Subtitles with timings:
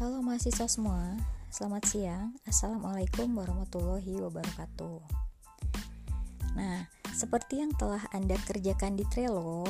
[0.00, 1.12] Halo mahasiswa semua,
[1.52, 2.32] selamat siang.
[2.48, 4.96] Assalamualaikum warahmatullahi wabarakatuh.
[6.56, 9.68] Nah, seperti yang telah Anda kerjakan di Trello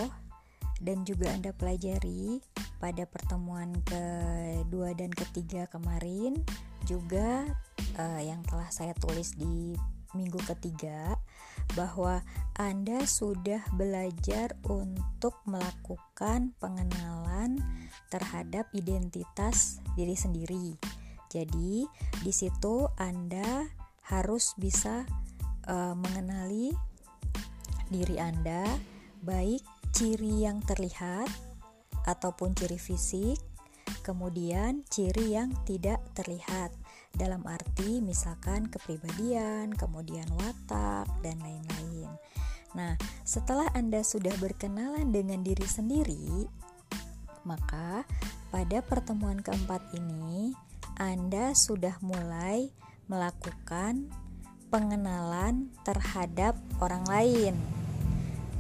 [0.78, 2.38] dan juga Anda pelajari
[2.78, 6.38] pada pertemuan kedua dan ketiga kemarin,
[6.86, 7.42] juga
[7.98, 9.74] uh, yang telah saya tulis di
[10.14, 11.18] minggu ketiga
[11.74, 12.22] bahwa
[12.58, 17.60] Anda sudah belajar untuk melakukan pengenalan
[18.12, 20.76] terhadap identitas diri sendiri.
[21.30, 21.86] Jadi,
[22.26, 23.70] di situ Anda
[24.10, 25.06] harus bisa
[25.70, 26.74] uh, mengenali
[27.90, 28.66] diri Anda,
[29.22, 29.62] baik
[29.94, 31.30] ciri yang terlihat
[32.06, 33.38] ataupun ciri fisik,
[34.02, 36.74] kemudian ciri yang tidak terlihat
[37.14, 42.08] dalam arti misalkan kepribadian, kemudian watak, dan lain-lain.
[42.74, 42.94] Nah,
[43.26, 46.46] setelah Anda sudah berkenalan dengan diri sendiri,
[47.42, 48.06] maka
[48.54, 50.54] pada pertemuan keempat ini
[50.98, 52.70] Anda sudah mulai
[53.10, 54.06] melakukan
[54.70, 57.54] pengenalan terhadap orang lain.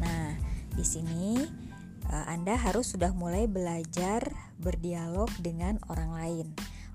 [0.02, 0.34] Nah,
[0.74, 1.38] di sini
[2.10, 4.26] eh, Anda harus sudah mulai belajar
[4.58, 6.46] berdialog dengan orang lain.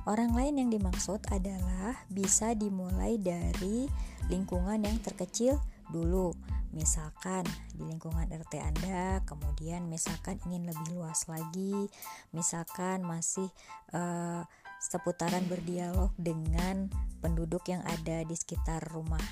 [0.06, 3.90] Orang lain yang dimaksud adalah bisa dimulai dari
[4.30, 5.58] lingkungan yang terkecil
[5.90, 6.30] dulu.
[6.78, 7.42] Misalkan
[7.74, 11.90] di lingkungan RT Anda, kemudian misalkan ingin lebih luas lagi,
[12.38, 13.50] misalkan masih
[13.98, 14.46] uh,
[14.78, 16.86] seputaran berdialog dengan
[17.26, 19.24] penduduk yang ada di sekitar rumah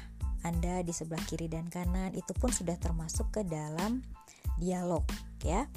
[0.41, 4.02] Anda di sebelah kiri dan kanan, itu pun sudah termasuk ke dalam
[4.58, 5.05] dialog
[5.45, 5.69] ya.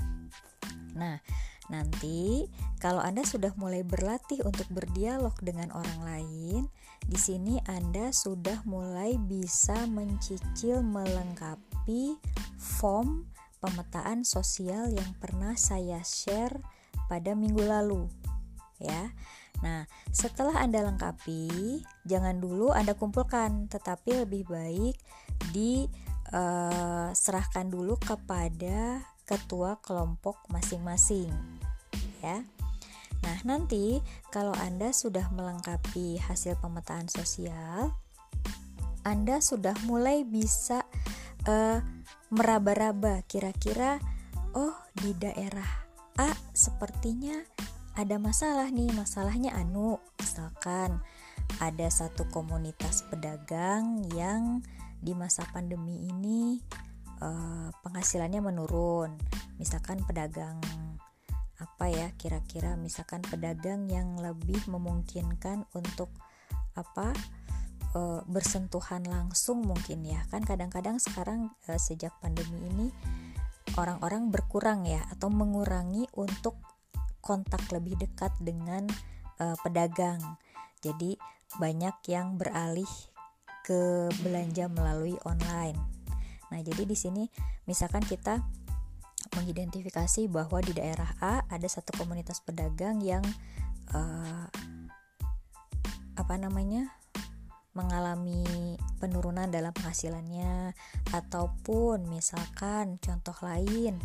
[0.96, 1.20] Nah,
[1.66, 2.46] Nanti,
[2.78, 6.70] kalau Anda sudah mulai berlatih untuk berdialog dengan orang lain,
[7.02, 12.22] di sini Anda sudah mulai bisa mencicil melengkapi
[12.54, 13.26] form
[13.58, 16.54] pemetaan sosial yang pernah saya share
[17.10, 18.06] pada minggu lalu.
[18.78, 19.10] Ya.
[19.64, 24.94] Nah, setelah Anda lengkapi, jangan dulu Anda kumpulkan, tetapi lebih baik
[25.50, 31.55] diserahkan eh, dulu kepada ketua kelompok masing-masing
[32.22, 32.44] ya.
[33.24, 33.98] Nah, nanti
[34.30, 37.96] kalau Anda sudah melengkapi hasil pemetaan sosial,
[39.02, 40.84] Anda sudah mulai bisa
[41.48, 41.80] uh,
[42.30, 44.02] meraba-raba kira-kira
[44.52, 47.36] oh di daerah A sepertinya
[47.96, 51.00] ada masalah nih, masalahnya anu, misalkan
[51.60, 54.60] ada satu komunitas pedagang yang
[55.00, 56.60] di masa pandemi ini
[57.24, 59.16] uh, penghasilannya menurun.
[59.56, 60.60] Misalkan pedagang
[61.56, 66.12] apa ya kira-kira misalkan pedagang yang lebih memungkinkan untuk
[66.76, 67.16] apa
[67.96, 70.20] e, bersentuhan langsung mungkin ya.
[70.28, 72.88] Kan kadang-kadang sekarang e, sejak pandemi ini
[73.80, 76.60] orang-orang berkurang ya atau mengurangi untuk
[77.24, 78.84] kontak lebih dekat dengan
[79.40, 80.20] e, pedagang.
[80.84, 81.16] Jadi
[81.56, 82.88] banyak yang beralih
[83.64, 85.80] ke belanja melalui online.
[86.52, 87.24] Nah jadi di sini
[87.66, 88.44] misalkan kita
[89.34, 93.24] mengidentifikasi bahwa di daerah A ada satu komunitas pedagang yang
[93.94, 94.46] uh,
[96.16, 96.96] apa namanya
[97.76, 100.72] mengalami penurunan dalam penghasilannya
[101.12, 104.00] ataupun misalkan contoh lain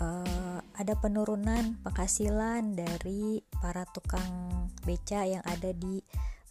[0.00, 6.00] uh, ada penurunan penghasilan dari para tukang beca yang ada di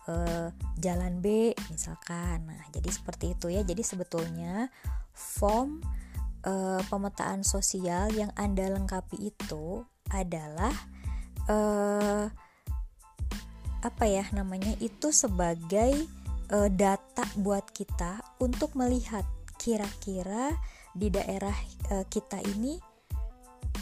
[0.07, 2.45] uh, jalan B misalkan.
[2.47, 3.65] Nah jadi seperti itu ya.
[3.65, 4.69] Jadi sebetulnya
[5.11, 5.81] form
[6.47, 10.71] uh, pemetaan sosial yang Anda lengkapi itu adalah
[11.47, 12.27] uh,
[13.83, 16.07] apa ya namanya itu sebagai
[16.51, 19.27] uh, data buat kita untuk melihat
[19.59, 20.55] kira-kira
[20.95, 21.55] di daerah
[21.91, 22.79] uh, kita ini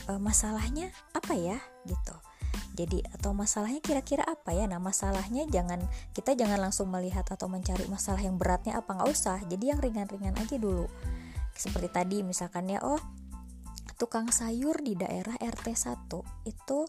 [0.09, 2.15] uh, masalahnya apa ya gitu.
[2.71, 4.63] Jadi atau masalahnya kira-kira apa ya?
[4.63, 5.83] Nah masalahnya jangan
[6.15, 9.37] kita jangan langsung melihat atau mencari masalah yang beratnya apa nggak usah.
[9.45, 10.87] Jadi yang ringan-ringan aja dulu
[11.55, 12.99] seperti tadi misalkan ya oh
[14.01, 16.09] tukang sayur di daerah RT 1
[16.49, 16.79] itu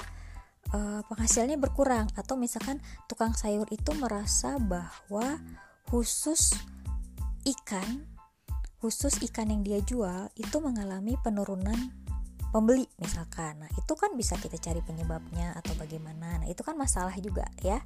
[0.73, 5.37] uh, penghasilannya berkurang atau misalkan tukang sayur itu merasa bahwa
[5.93, 6.57] khusus
[7.45, 8.09] ikan
[8.83, 11.77] khusus ikan yang dia jual itu mengalami penurunan
[12.53, 13.65] pembeli misalkan.
[13.65, 16.45] Nah, itu kan bisa kita cari penyebabnya atau bagaimana.
[16.45, 17.81] Nah, itu kan masalah juga ya.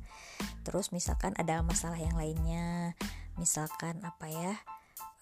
[0.67, 2.99] Terus misalkan ada masalah yang lainnya.
[3.39, 4.59] Misalkan apa ya?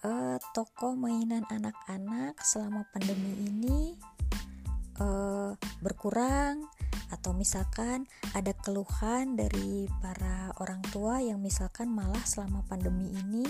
[0.05, 3.79] Uh, toko mainan anak-anak selama pandemi ini
[5.01, 6.69] uh, berkurang
[7.09, 13.45] atau misalkan ada keluhan dari para orang tua yang misalkan malah selama pandemi ini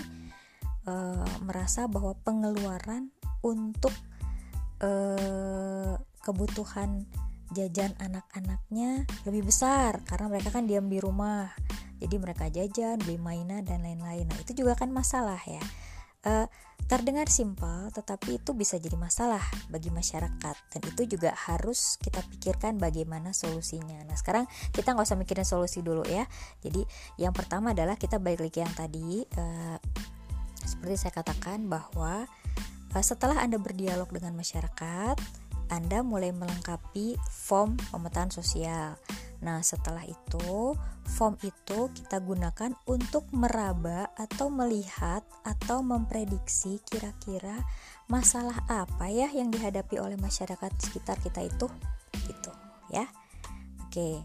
[0.88, 3.12] uh, merasa bahwa pengeluaran
[3.44, 3.92] untuk
[4.80, 7.04] uh, kebutuhan
[7.54, 11.48] jajan anak-anaknya lebih besar karena mereka kan diam di rumah.
[11.96, 14.28] Jadi mereka jajan beli mainan dan lain-lain.
[14.28, 15.62] Nah itu juga kan masalah ya
[16.26, 16.46] uh,
[16.86, 20.56] terdengar simpel tetapi itu bisa jadi masalah bagi masyarakat.
[20.74, 24.02] Dan itu juga harus kita pikirkan bagaimana solusinya.
[24.04, 24.44] Nah sekarang
[24.74, 26.26] kita nggak usah mikirin solusi dulu ya.
[26.60, 26.82] Jadi
[27.16, 29.24] yang pertama adalah kita balik lagi yang tadi.
[29.38, 29.78] Uh,
[30.66, 32.26] seperti saya katakan bahwa
[32.92, 38.98] uh, setelah anda berdialog dengan masyarakat anda mulai melengkapi form pemetaan sosial.
[39.44, 40.72] Nah, setelah itu,
[41.04, 47.60] form itu kita gunakan untuk meraba atau melihat atau memprediksi kira-kira
[48.08, 51.68] masalah apa ya yang dihadapi oleh masyarakat sekitar kita itu
[52.26, 52.52] gitu
[52.88, 53.04] ya.
[53.86, 54.24] Oke.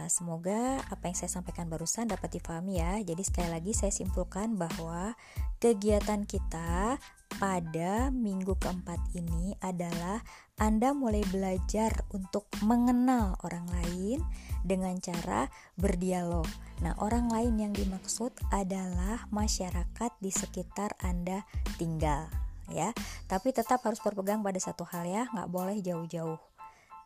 [0.00, 2.96] Nah, semoga apa yang saya sampaikan barusan dapat difahami ya.
[3.04, 5.12] Jadi sekali lagi saya simpulkan bahwa
[5.60, 6.96] kegiatan kita
[7.38, 10.24] pada minggu keempat ini adalah
[10.58, 14.18] Anda mulai belajar untuk mengenal orang lain
[14.66, 15.48] dengan cara
[15.78, 16.48] berdialog.
[16.80, 21.44] Nah, orang lain yang dimaksud adalah masyarakat di sekitar Anda
[21.76, 22.28] tinggal,
[22.72, 22.92] ya.
[23.28, 26.40] Tapi tetap harus berpegang pada satu hal ya, nggak boleh jauh-jauh.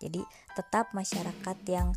[0.02, 0.20] Jadi
[0.54, 1.94] tetap masyarakat yang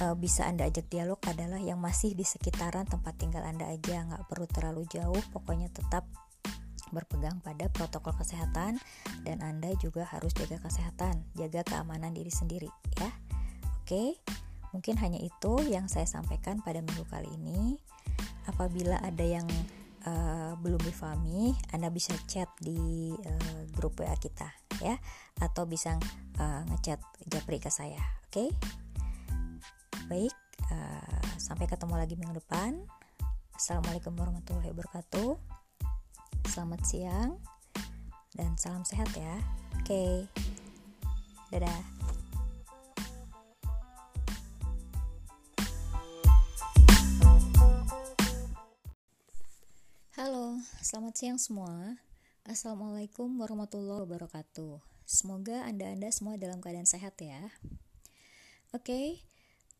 [0.00, 4.24] e, bisa Anda ajak dialog adalah yang masih di sekitaran tempat tinggal Anda aja, nggak
[4.28, 5.22] perlu terlalu jauh.
[5.32, 6.08] Pokoknya tetap
[6.92, 8.80] berpegang pada protokol kesehatan
[9.24, 13.10] dan Anda juga harus jaga kesehatan, jaga keamanan diri sendiri ya.
[13.84, 14.18] Oke.
[14.74, 17.78] Mungkin hanya itu yang saya sampaikan pada minggu kali ini.
[18.50, 19.46] Apabila ada yang
[20.02, 24.50] uh, belum difahami, Anda bisa chat di uh, grup WA kita
[24.82, 24.98] ya
[25.38, 25.94] atau bisa
[26.42, 26.98] uh, ngechat
[27.30, 28.02] Japri ke saya.
[28.26, 28.50] Oke.
[30.10, 30.34] Baik,
[30.74, 32.82] uh, sampai ketemu lagi minggu depan.
[33.54, 35.53] Assalamualaikum warahmatullahi wabarakatuh.
[36.54, 37.34] Selamat siang
[38.38, 39.42] dan salam sehat ya.
[39.74, 40.30] Oke.
[41.50, 41.82] Dadah.
[50.14, 51.98] Halo, selamat siang semua.
[52.46, 54.78] Assalamualaikum warahmatullahi wabarakatuh.
[55.02, 57.50] Semoga Anda-Anda semua dalam keadaan sehat ya.
[58.70, 59.26] Oke,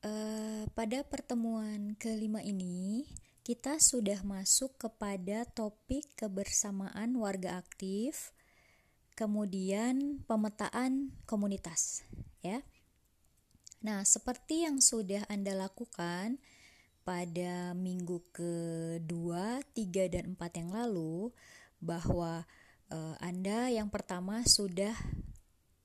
[0.03, 3.07] uh, pada pertemuan kelima ini
[3.45, 8.33] kita sudah masuk kepada topik kebersamaan warga aktif,
[9.13, 12.09] kemudian pemetaan komunitas,
[12.41, 12.65] ya.
[13.85, 16.41] Nah, seperti yang sudah Anda lakukan
[17.05, 21.29] pada minggu kedua, tiga, dan empat yang lalu,
[21.85, 22.49] bahwa
[22.89, 24.97] eh, Anda yang pertama sudah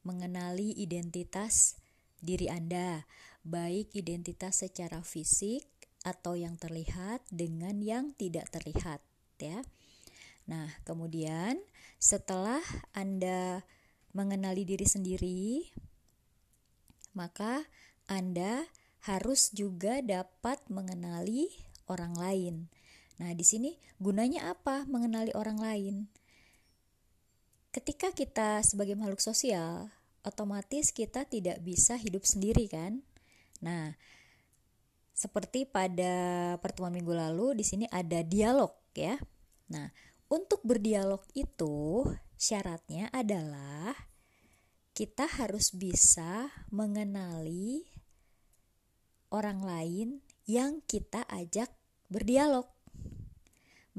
[0.08, 1.76] mengenali identitas
[2.24, 3.04] diri Anda,
[3.44, 9.04] baik identitas secara fisik atau yang terlihat dengan yang tidak terlihat
[9.40, 9.64] ya.
[10.50, 11.62] Nah, kemudian
[12.02, 12.64] setelah
[12.96, 13.62] Anda
[14.16, 15.70] mengenali diri sendiri,
[17.14, 17.70] maka
[18.10, 18.66] Anda
[19.06, 21.54] harus juga dapat mengenali
[21.86, 22.56] orang lain.
[23.20, 25.96] Nah, di sini gunanya apa mengenali orang lain?
[27.70, 29.94] Ketika kita sebagai makhluk sosial,
[30.26, 33.06] otomatis kita tidak bisa hidup sendiri kan?
[33.62, 33.94] Nah,
[35.20, 39.20] seperti pada pertemuan minggu lalu di sini ada dialog ya.
[39.68, 39.92] Nah,
[40.32, 42.08] untuk berdialog itu
[42.40, 43.92] syaratnya adalah
[44.96, 47.84] kita harus bisa mengenali
[49.28, 50.08] orang lain
[50.48, 51.68] yang kita ajak
[52.08, 52.72] berdialog.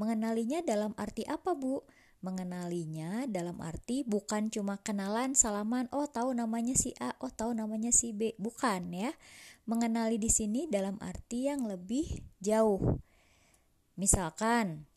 [0.00, 1.84] Mengenalinya dalam arti apa, Bu?
[2.24, 7.92] Mengenalinya dalam arti bukan cuma kenalan, salaman, oh tahu namanya si A, oh tahu namanya
[7.92, 9.12] si B, bukan ya
[9.68, 13.00] mengenali di sini dalam arti yang lebih jauh.
[14.00, 14.88] Misalkan,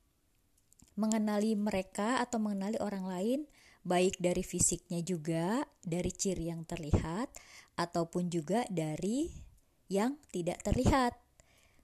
[0.94, 3.40] mengenali mereka atau mengenali orang lain
[3.84, 7.30] baik dari fisiknya juga, dari ciri yang terlihat,
[7.76, 9.30] ataupun juga dari
[9.92, 11.20] yang tidak terlihat.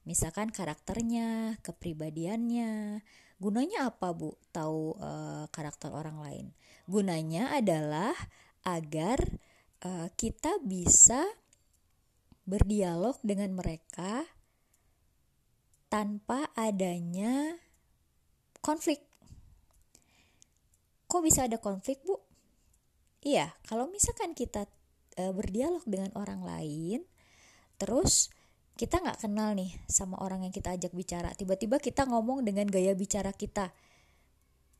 [0.08, 3.04] Misalkan karakternya, kepribadiannya.
[3.38, 4.40] Gunanya apa, Bu?
[4.56, 5.12] Tahu e,
[5.52, 6.46] karakter orang lain.
[6.88, 8.16] Gunanya adalah
[8.66, 9.20] agar
[9.84, 11.24] e, kita bisa
[12.50, 14.26] berdialog dengan mereka
[15.90, 17.58] tanpa adanya
[18.66, 19.06] konflik.
[21.10, 22.18] Kok bisa ada konflik, Bu?
[23.26, 24.70] Iya, kalau misalkan kita
[25.18, 27.06] e, berdialog dengan orang lain,
[27.82, 28.30] terus
[28.78, 32.94] kita nggak kenal nih sama orang yang kita ajak bicara, tiba-tiba kita ngomong dengan gaya
[32.94, 33.74] bicara kita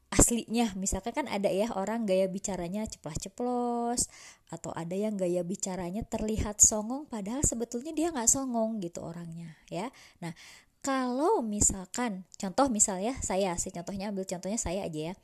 [0.10, 4.10] aslinya misalkan kan ada ya orang gaya bicaranya ceplas-ceplos
[4.50, 9.94] atau ada yang gaya bicaranya terlihat songong padahal sebetulnya dia nggak songong gitu orangnya ya
[10.18, 10.34] nah
[10.82, 15.16] kalau misalkan contoh misalnya saya sih contohnya ambil contohnya saya aja ya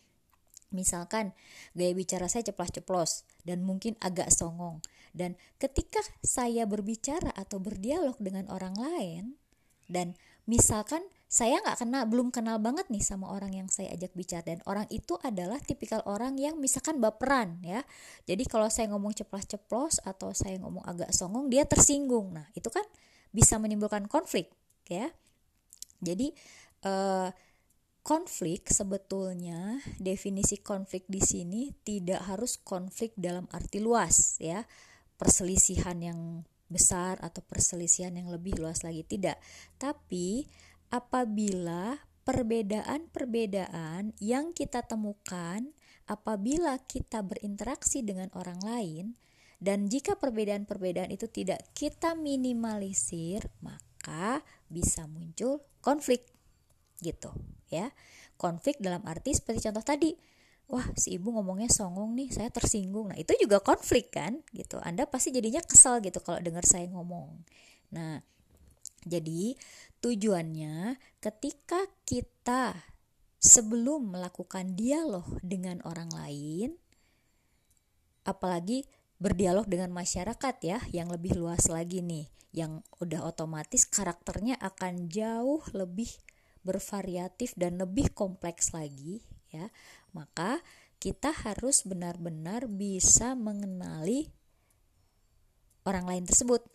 [0.76, 1.32] Misalkan
[1.72, 4.84] gaya bicara saya ceplas-ceplos dan mungkin agak songong.
[5.16, 9.24] Dan ketika saya berbicara atau berdialog dengan orang lain
[9.88, 14.46] dan misalkan saya nggak kenal belum kenal banget nih sama orang yang saya ajak bicara.
[14.46, 17.82] Dan orang itu adalah tipikal orang yang misalkan baperan ya.
[18.30, 22.32] Jadi kalau saya ngomong ceplas-ceplos atau saya ngomong agak songong dia tersinggung.
[22.32, 22.86] Nah itu kan
[23.34, 24.54] bisa menimbulkan konflik
[24.86, 25.10] ya.
[26.00, 26.30] Jadi
[26.86, 27.30] eh,
[28.06, 34.62] konflik sebetulnya definisi konflik di sini tidak harus konflik dalam arti luas ya.
[35.18, 39.42] Perselisihan yang besar atau perselisihan yang lebih luas lagi tidak.
[39.82, 40.46] Tapi
[40.90, 45.62] apabila perbedaan-perbedaan yang kita temukan
[46.10, 49.06] apabila kita berinteraksi dengan orang lain
[49.62, 56.26] dan jika perbedaan-perbedaan itu tidak kita minimalisir maka bisa muncul konflik
[57.02, 57.32] gitu
[57.70, 57.90] ya.
[58.36, 60.12] Konflik dalam arti seperti contoh tadi
[60.66, 63.14] wah si ibu ngomongnya songong nih saya tersinggung.
[63.14, 64.82] Nah itu juga konflik kan gitu.
[64.82, 67.42] Anda pasti jadinya kesal gitu kalau dengar saya ngomong.
[67.94, 68.20] Nah
[69.06, 69.56] jadi
[70.02, 72.74] tujuannya ketika kita
[73.38, 76.70] sebelum melakukan dialog dengan orang lain
[78.26, 78.90] apalagi
[79.22, 85.62] berdialog dengan masyarakat ya yang lebih luas lagi nih yang udah otomatis karakternya akan jauh
[85.76, 86.08] lebih
[86.66, 89.22] bervariatif dan lebih kompleks lagi
[89.52, 89.70] ya.
[90.16, 90.64] Maka
[90.98, 94.32] kita harus benar-benar bisa mengenali
[95.86, 96.66] orang lain tersebut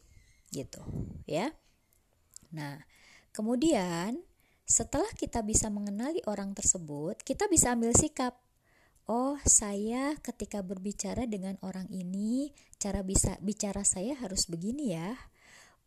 [0.55, 0.79] gitu
[1.27, 1.51] ya
[2.50, 2.83] nah
[3.35, 4.21] kemudian
[4.66, 8.38] setelah kita bisa mengenali orang tersebut kita bisa ambil sikap
[9.11, 15.19] oh saya ketika berbicara dengan orang ini cara bisa bicara saya harus begini ya.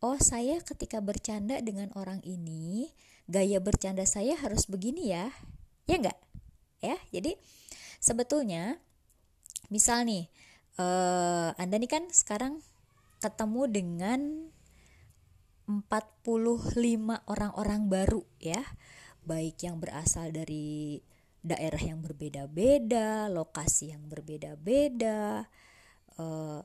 [0.04, 2.92] Oh saya ketika bercanda dengan orang ini
[3.24, 5.32] gaya bercanda saya harus begini ya.
[5.88, 6.20] Ya enggak
[6.84, 7.40] ya jadi
[7.96, 8.76] sebetulnya
[9.72, 10.28] misal nih
[10.76, 12.60] uh, anda nih kan sekarang
[13.24, 14.20] ketemu dengan
[15.64, 18.60] 45 orang-orang baru ya.
[19.24, 21.00] Baik yang berasal dari
[21.44, 25.44] daerah yang berbeda-beda lokasi yang berbeda-beda
[26.16, 26.60] uh,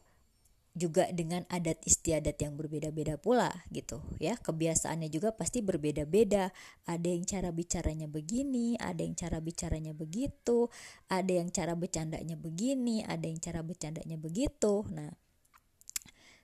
[0.79, 4.39] juga dengan adat istiadat yang berbeda-beda pula gitu ya.
[4.39, 6.56] Kebiasaannya juga pasti berbeda-beda.
[6.88, 10.72] Ada yang cara bicaranya begini ada yang cara bicaranya begitu
[11.12, 14.88] ada yang cara bercandanya begini ada yang cara bercandanya begitu.
[14.96, 15.12] Nah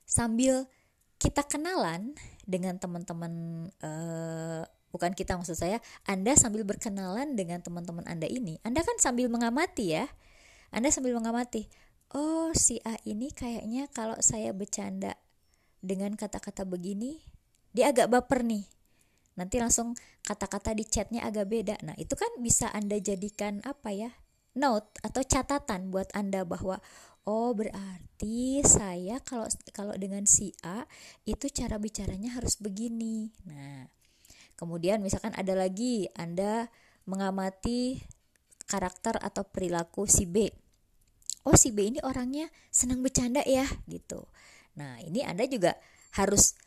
[0.04, 0.68] sambil
[1.22, 8.28] kita kenalan dengan teman-teman uh, bukan kita maksud saya Anda sambil berkenalan dengan teman-teman Anda
[8.28, 8.60] ini.
[8.64, 10.08] Anda kan sambil mengamati ya.
[10.72, 11.68] Anda sambil mengamati
[12.16, 15.20] oh si A ini kayaknya kalau saya bercanda
[15.84, 17.20] dengan kata-kata begini
[17.76, 18.64] dia agak baper nih.
[19.36, 21.76] Nanti langsung kata-kata di chatnya agak beda.
[21.84, 24.10] Nah itu kan bisa anda jadikan apa ya
[24.56, 26.80] note atau catatan buat anda bahwa
[27.26, 30.86] oh berarti saya kalau kalau dengan si A
[31.26, 33.90] itu cara bicaranya harus begini nah
[34.56, 36.70] kemudian misalkan ada lagi anda
[37.06, 38.02] mengamati
[38.66, 40.50] karakter atau perilaku si B
[41.46, 44.26] oh si B ini orangnya senang bercanda ya gitu.
[44.76, 45.78] Nah, ini Anda juga
[46.18, 46.58] harus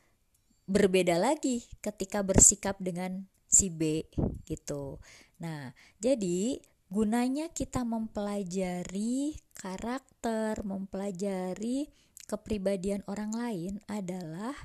[0.71, 4.07] berbeda lagi ketika bersikap dengan si B
[4.47, 5.03] gitu.
[5.43, 11.93] Nah, jadi gunanya kita mempelajari karakter, mempelajari
[12.25, 14.57] kepribadian orang lain adalah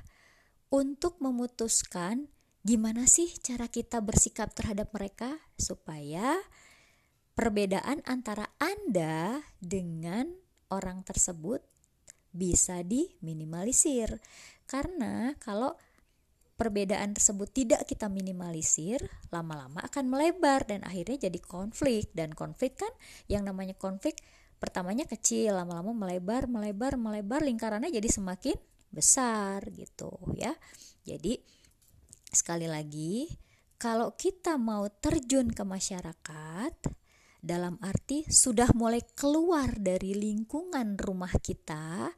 [0.72, 2.28] untuk memutuskan
[2.64, 6.40] gimana sih cara kita bersikap terhadap mereka supaya
[7.36, 10.32] perbedaan antara Anda dengan
[10.72, 11.60] orang tersebut
[12.34, 14.18] bisa diminimalisir.
[14.64, 15.76] Karena kalau
[16.54, 19.02] perbedaan tersebut tidak kita minimalisir,
[19.34, 22.10] lama-lama akan melebar dan akhirnya jadi konflik.
[22.14, 22.90] Dan konflik kan
[23.26, 24.22] yang namanya konflik
[24.58, 28.56] pertamanya kecil, lama-lama melebar, melebar, melebar, lingkarannya jadi semakin
[28.94, 30.54] besar gitu ya.
[31.04, 31.36] Jadi
[32.30, 33.28] sekali lagi,
[33.76, 36.74] kalau kita mau terjun ke masyarakat,
[37.44, 42.08] dalam arti sudah mulai keluar dari lingkungan rumah kita,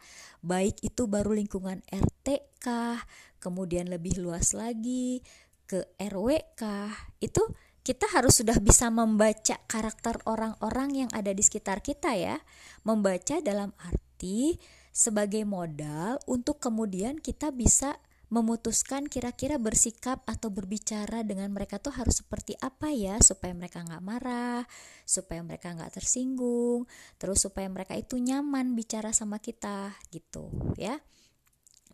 [0.46, 3.02] baik itu baru lingkungan RT kah,
[3.42, 5.26] kemudian lebih luas lagi
[5.66, 7.42] ke RW kah, itu
[7.82, 12.38] kita harus sudah bisa membaca karakter orang-orang yang ada di sekitar kita ya.
[12.86, 14.58] Membaca dalam arti
[14.90, 22.26] sebagai modal untuk kemudian kita bisa memutuskan kira-kira bersikap atau berbicara dengan mereka tuh harus
[22.26, 24.66] seperti apa ya supaya mereka nggak marah,
[25.06, 26.90] supaya mereka nggak tersinggung,
[27.22, 30.98] terus supaya mereka itu nyaman bicara sama kita gitu ya.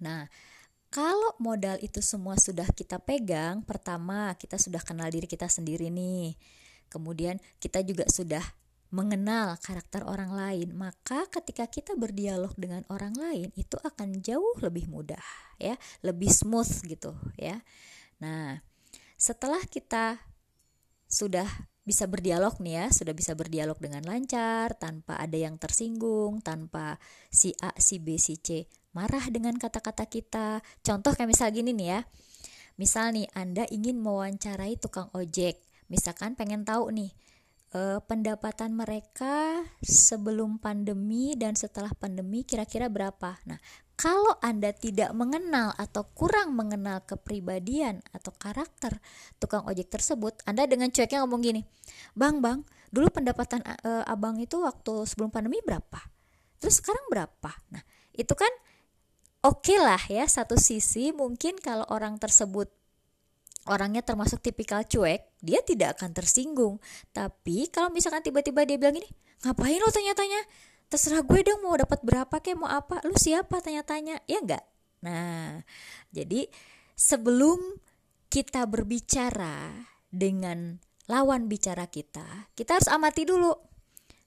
[0.01, 0.27] Nah,
[0.93, 6.37] kalau modal itu semua sudah kita pegang, pertama kita sudah kenal diri kita sendiri nih.
[6.93, 8.45] Kemudian kita juga sudah
[8.93, 14.87] mengenal karakter orang lain, maka ketika kita berdialog dengan orang lain itu akan jauh lebih
[14.93, 15.25] mudah
[15.57, 17.65] ya, lebih smooth gitu ya.
[18.21, 18.61] Nah,
[19.17, 20.21] setelah kita
[21.09, 21.49] sudah
[21.83, 27.01] bisa berdialog nih ya, sudah bisa berdialog dengan lancar tanpa ada yang tersinggung, tanpa
[27.33, 30.61] si A, si B, si C marah dengan kata-kata kita.
[30.85, 32.01] Contoh kayak misal gini nih ya.
[32.77, 37.13] Misal nih Anda ingin mewawancarai tukang ojek, misalkan pengen tahu nih
[37.73, 43.37] eh, pendapatan mereka sebelum pandemi dan setelah pandemi kira-kira berapa.
[43.49, 43.59] Nah,
[43.97, 48.99] kalau Anda tidak mengenal atau kurang mengenal kepribadian atau karakter
[49.39, 51.63] tukang ojek tersebut, Anda dengan cueknya ngomong gini,
[52.19, 56.03] "Bang, Bang, dulu pendapatan uh, Abang itu waktu sebelum pandemi berapa?
[56.59, 57.85] Terus sekarang berapa?" Nah,
[58.17, 58.51] itu kan
[59.47, 62.82] oke okay lah ya satu sisi mungkin kalau orang tersebut
[63.67, 66.75] orangnya termasuk tipikal cuek, dia tidak akan tersinggung.
[67.15, 69.09] Tapi kalau misalkan tiba-tiba dia bilang ini,
[69.47, 70.41] ngapain lo tanya-tanya?
[70.91, 73.01] Terserah gue dong mau dapat berapa kayak mau apa?
[73.07, 74.21] Lu siapa tanya-tanya?
[74.29, 74.65] Ya enggak?
[75.03, 75.65] Nah,
[76.13, 76.47] jadi
[76.95, 77.59] sebelum
[78.29, 80.79] kita berbicara dengan
[81.11, 83.53] lawan bicara kita, kita harus amati dulu.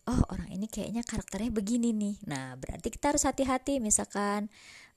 [0.05, 2.15] Oh, orang ini kayaknya karakternya begini nih.
[2.29, 4.53] Nah, berarti kita harus hati-hati misalkan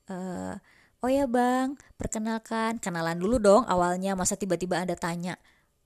[0.09, 0.53] uh,
[0.99, 4.19] Oh ya bang, perkenalkan, kenalan dulu dong awalnya.
[4.19, 5.39] Masa tiba-tiba anda tanya,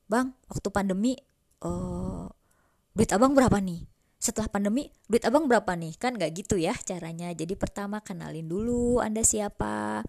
[0.09, 1.13] bang, waktu pandemi,
[1.61, 2.25] uh,
[2.97, 3.85] duit abang berapa nih?
[4.17, 6.01] Setelah pandemi, duit abang berapa nih?
[6.01, 7.29] Kan gak gitu ya caranya.
[7.29, 10.01] Jadi pertama kenalin dulu anda siapa.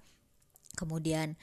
[0.73, 1.37] Kemudian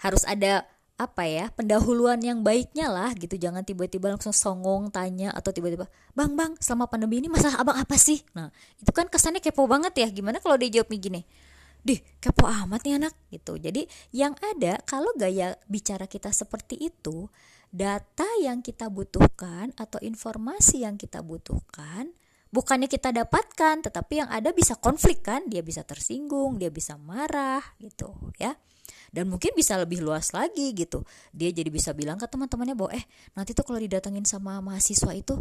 [0.00, 0.64] harus ada
[0.96, 5.84] apa ya pendahuluan yang baiknya lah gitu jangan tiba-tiba langsung songong tanya atau tiba-tiba
[6.16, 8.48] bang bang selama pandemi ini masalah abang apa sih nah
[8.80, 11.28] itu kan kesannya kepo banget ya gimana kalau dia jawab gini
[11.86, 13.54] dih kepo amat nih anak gitu.
[13.54, 17.30] Jadi yang ada kalau gaya bicara kita seperti itu
[17.70, 22.10] data yang kita butuhkan atau informasi yang kita butuhkan
[22.50, 25.46] bukannya kita dapatkan tetapi yang ada bisa konflik kan?
[25.46, 28.10] Dia bisa tersinggung dia bisa marah gitu
[28.42, 28.58] ya.
[29.14, 31.06] Dan mungkin bisa lebih luas lagi gitu.
[31.30, 33.06] Dia jadi bisa bilang ke teman-temannya bahwa eh
[33.38, 35.38] nanti tuh kalau didatengin sama mahasiswa itu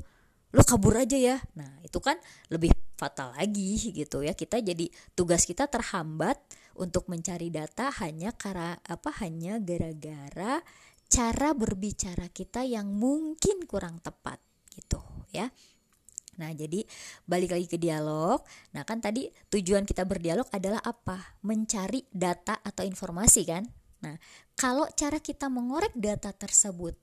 [0.55, 2.15] lo kabur aja ya nah itu kan
[2.47, 6.39] lebih fatal lagi gitu ya kita jadi tugas kita terhambat
[6.79, 10.63] untuk mencari data hanya karena apa hanya gara-gara
[11.11, 14.39] cara berbicara kita yang mungkin kurang tepat
[14.71, 15.03] gitu
[15.35, 15.51] ya
[16.35, 16.83] Nah, jadi
[17.23, 18.43] balik lagi ke dialog.
[18.75, 21.39] Nah, kan tadi tujuan kita berdialog adalah apa?
[21.47, 23.63] Mencari data atau informasi kan?
[24.03, 24.19] Nah,
[24.59, 26.99] kalau cara kita mengorek data tersebut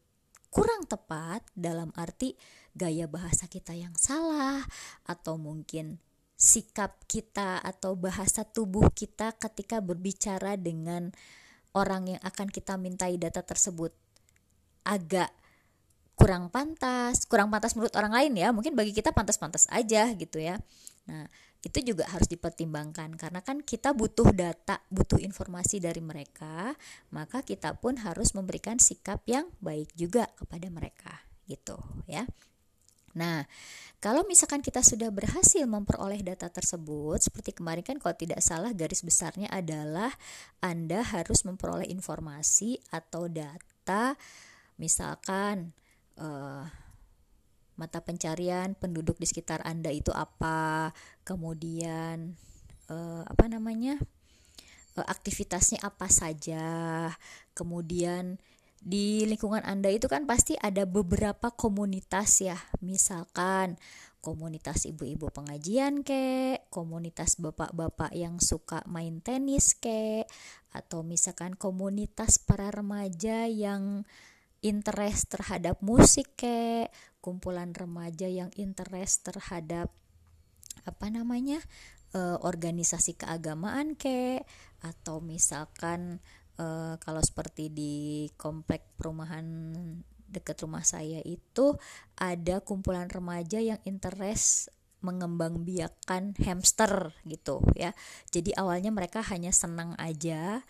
[0.53, 2.37] kurang tepat dalam arti
[2.73, 4.65] gaya bahasa kita yang salah
[5.05, 6.01] atau mungkin
[6.35, 11.15] sikap kita atau bahasa tubuh kita ketika berbicara dengan
[11.77, 13.95] orang yang akan kita mintai data tersebut
[14.83, 15.31] agak
[16.19, 18.49] kurang pantas, kurang pantas menurut orang lain ya.
[18.51, 20.59] Mungkin bagi kita pantas-pantas aja gitu ya.
[21.09, 21.27] Nah,
[21.63, 26.75] itu juga harus dipertimbangkan karena kan kita butuh data, butuh informasi dari mereka,
[27.15, 31.15] maka kita pun harus memberikan sikap yang baik juga kepada mereka
[31.47, 31.79] gitu
[32.11, 32.27] ya.
[33.13, 33.45] Nah,
[34.03, 39.05] kalau misalkan kita sudah berhasil memperoleh data tersebut, seperti kemarin kan kalau tidak salah garis
[39.05, 40.11] besarnya adalah
[40.59, 44.19] Anda harus memperoleh informasi atau data
[44.81, 45.71] misalkan
[46.19, 46.67] uh,
[47.77, 52.37] mata pencarian penduduk di sekitar Anda itu apa, kemudian
[52.91, 54.03] uh, apa namanya?
[54.93, 57.09] Uh, aktivitasnya apa saja,
[57.57, 58.37] kemudian
[58.83, 62.59] di lingkungan Anda itu kan pasti ada beberapa komunitas ya.
[62.83, 63.79] Misalkan
[64.19, 70.27] komunitas ibu-ibu pengajian kek, komunitas bapak-bapak yang suka main tenis kek,
[70.75, 74.03] atau misalkan komunitas para remaja yang
[74.63, 76.91] interest terhadap musik kek,
[77.23, 79.95] kumpulan remaja yang interest terhadap
[80.83, 81.63] apa namanya?
[82.11, 84.43] E, organisasi keagamaan kek
[84.83, 86.19] atau misalkan
[86.59, 89.45] uh, kalau seperti di komplek perumahan
[90.33, 91.77] dekat rumah saya itu
[92.17, 97.93] ada kumpulan remaja yang interest mengembangbiakan hamster gitu ya.
[98.31, 100.63] Jadi awalnya mereka hanya senang aja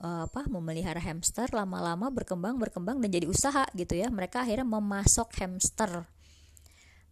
[0.00, 4.08] uh, apa memelihara hamster lama-lama berkembang berkembang dan jadi usaha gitu ya.
[4.08, 6.06] Mereka akhirnya memasok hamster.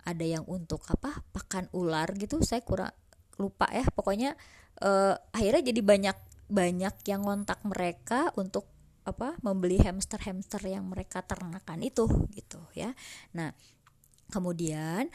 [0.06, 1.20] Ada yang untuk apa?
[1.35, 2.40] pakan ular gitu.
[2.40, 2.94] Saya kurang
[3.37, 3.85] lupa ya.
[3.92, 4.38] Pokoknya
[4.80, 6.16] uh, akhirnya jadi banyak
[6.50, 8.66] banyak yang ngontak mereka untuk
[9.08, 12.04] apa membeli hamster-hamster yang mereka ternakan itu
[12.36, 12.92] gitu ya.
[13.32, 13.56] Nah,
[14.28, 15.08] kemudian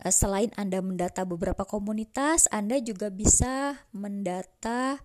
[0.00, 5.02] eh, selain Anda mendata beberapa komunitas, Anda juga bisa mendata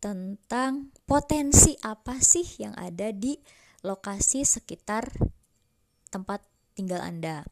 [0.00, 3.36] tentang potensi apa sih yang ada di
[3.84, 5.12] lokasi sekitar
[6.08, 7.44] tempat tinggal Anda.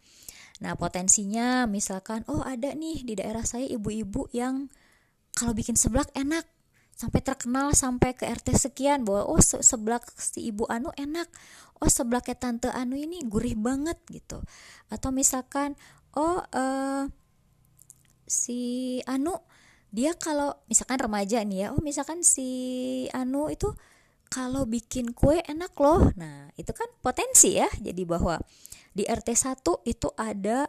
[0.63, 4.71] Nah, potensinya misalkan oh ada nih di daerah saya ibu-ibu yang
[5.35, 6.45] kalau bikin seblak enak
[6.93, 11.27] sampai terkenal sampai ke RT sekian bahwa oh se seblak si ibu Anu enak.
[11.83, 14.45] Oh seblaknya tante Anu ini gurih banget gitu.
[14.93, 15.75] Atau misalkan
[16.15, 17.05] oh uh,
[18.29, 19.35] si Anu
[19.93, 22.49] dia kalau misalkan remaja nih ya oh misalkan si
[23.13, 23.69] Anu itu
[24.33, 26.09] kalau bikin kue enak loh.
[26.17, 27.69] Nah itu kan potensi ya.
[27.77, 28.41] Jadi bahwa
[28.93, 30.69] di RT 1 itu ada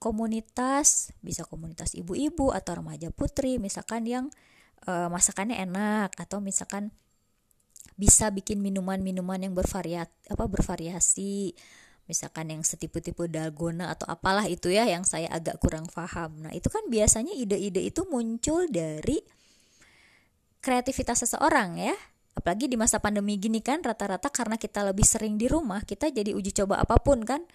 [0.00, 4.32] komunitas bisa komunitas ibu-ibu atau remaja putri misalkan yang
[4.86, 6.94] uh, masakannya enak atau misalkan
[8.00, 11.52] bisa bikin minuman-minuman yang bervariat apa bervariasi
[12.10, 16.42] misalkan yang setipe-tipe dalgona atau apalah itu ya yang saya agak kurang paham.
[16.42, 19.22] Nah, itu kan biasanya ide-ide itu muncul dari
[20.58, 21.94] kreativitas seseorang ya.
[22.34, 26.34] Apalagi di masa pandemi gini kan rata-rata karena kita lebih sering di rumah, kita jadi
[26.34, 27.46] uji coba apa pun kan.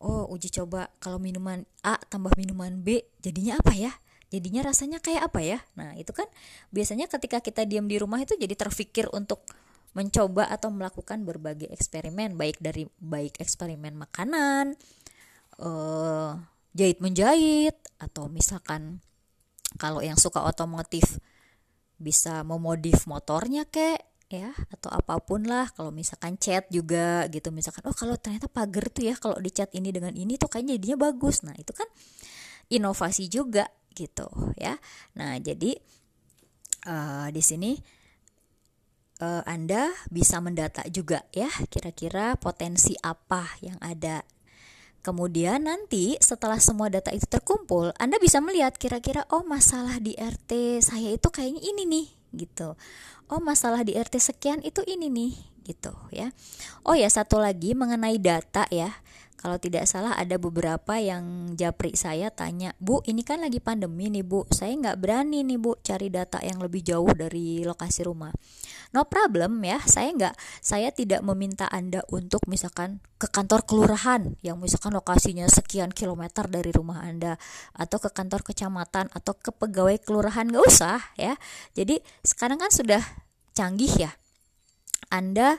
[0.00, 3.92] Oh, uji coba kalau minuman A tambah minuman B jadinya apa ya?
[4.30, 5.58] Jadinya rasanya kayak apa ya?
[5.76, 6.26] Nah itu kan
[6.70, 9.42] biasanya ketika kita diam di rumah itu jadi terfikir untuk
[9.90, 14.78] mencoba atau melakukan berbagai eksperimen baik dari baik eksperimen makanan
[15.58, 16.38] uh,
[16.70, 19.02] jahit menjahit atau misalkan
[19.78, 21.18] kalau yang suka otomotif
[22.00, 25.68] bisa memodif motornya kek ya atau apa pun lah.
[25.74, 29.68] Kalau misalkan chat juga gitu misalkan oh kalau ternyata pagar tuh ya kalau di chat
[29.74, 31.42] ini dengan ini tuh kayaknya jadinya bagus.
[31.42, 31.86] Nah itu kan
[32.70, 34.26] inovasi juga gitu
[34.56, 34.78] ya.
[35.18, 35.76] Nah, jadi
[36.86, 37.76] uh, di sini
[39.20, 44.24] uh, Anda bisa mendata juga ya kira-kira potensi apa yang ada.
[45.00, 50.84] Kemudian nanti setelah semua data itu terkumpul, Anda bisa melihat kira-kira oh masalah di RT
[50.84, 52.76] saya itu kayaknya ini nih gitu.
[53.32, 55.32] Oh masalah di RT sekian itu ini nih
[55.64, 56.36] gitu ya.
[56.84, 58.92] Oh ya satu lagi mengenai data ya.
[59.40, 64.20] Kalau tidak salah ada beberapa yang japri saya tanya, Bu ini kan lagi pandemi nih
[64.20, 68.28] Bu, saya nggak berani nih Bu cari data yang lebih jauh dari lokasi rumah.
[68.92, 74.60] No problem ya, saya nggak, saya tidak meminta Anda untuk misalkan ke kantor kelurahan yang
[74.60, 77.40] misalkan lokasinya sekian kilometer dari rumah Anda
[77.72, 81.40] atau ke kantor kecamatan atau ke pegawai kelurahan nggak usah ya.
[81.72, 83.00] Jadi sekarang kan sudah
[83.56, 84.12] canggih ya.
[85.08, 85.56] Anda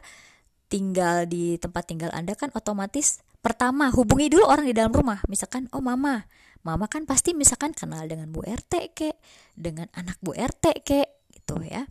[0.70, 5.65] tinggal di tempat tinggal Anda kan otomatis pertama hubungi dulu orang di dalam rumah misalkan
[5.73, 6.30] oh mama
[6.62, 9.17] mama kan pasti misalkan kenal dengan Bu RT kek
[9.58, 11.89] dengan anak Bu RT kek gitu ya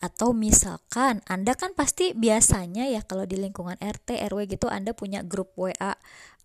[0.00, 5.20] atau misalkan Anda kan pasti biasanya ya kalau di lingkungan RT RW gitu Anda punya
[5.20, 5.96] grup WA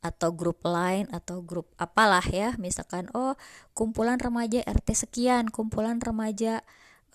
[0.04, 3.39] atau grup lain atau grup apalah ya misalkan oh
[3.72, 6.63] kumpulan remaja RT sekian kumpulan remaja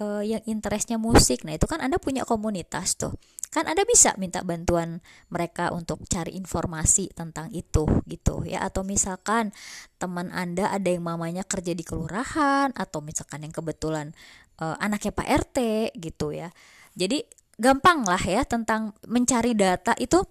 [0.00, 1.44] uh, yang interestnya musik.
[1.44, 3.14] Nah, itu kan Anda punya komunitas tuh.
[3.50, 9.50] Kan Anda bisa minta bantuan mereka untuk cari informasi tentang itu gitu ya atau misalkan
[9.98, 14.14] teman Anda ada yang mamanya kerja di kelurahan atau misalkan yang kebetulan
[14.62, 15.58] uh, anaknya Pak RT
[15.98, 16.54] gitu ya.
[16.94, 17.26] Jadi
[17.58, 20.22] gampang lah ya tentang mencari data itu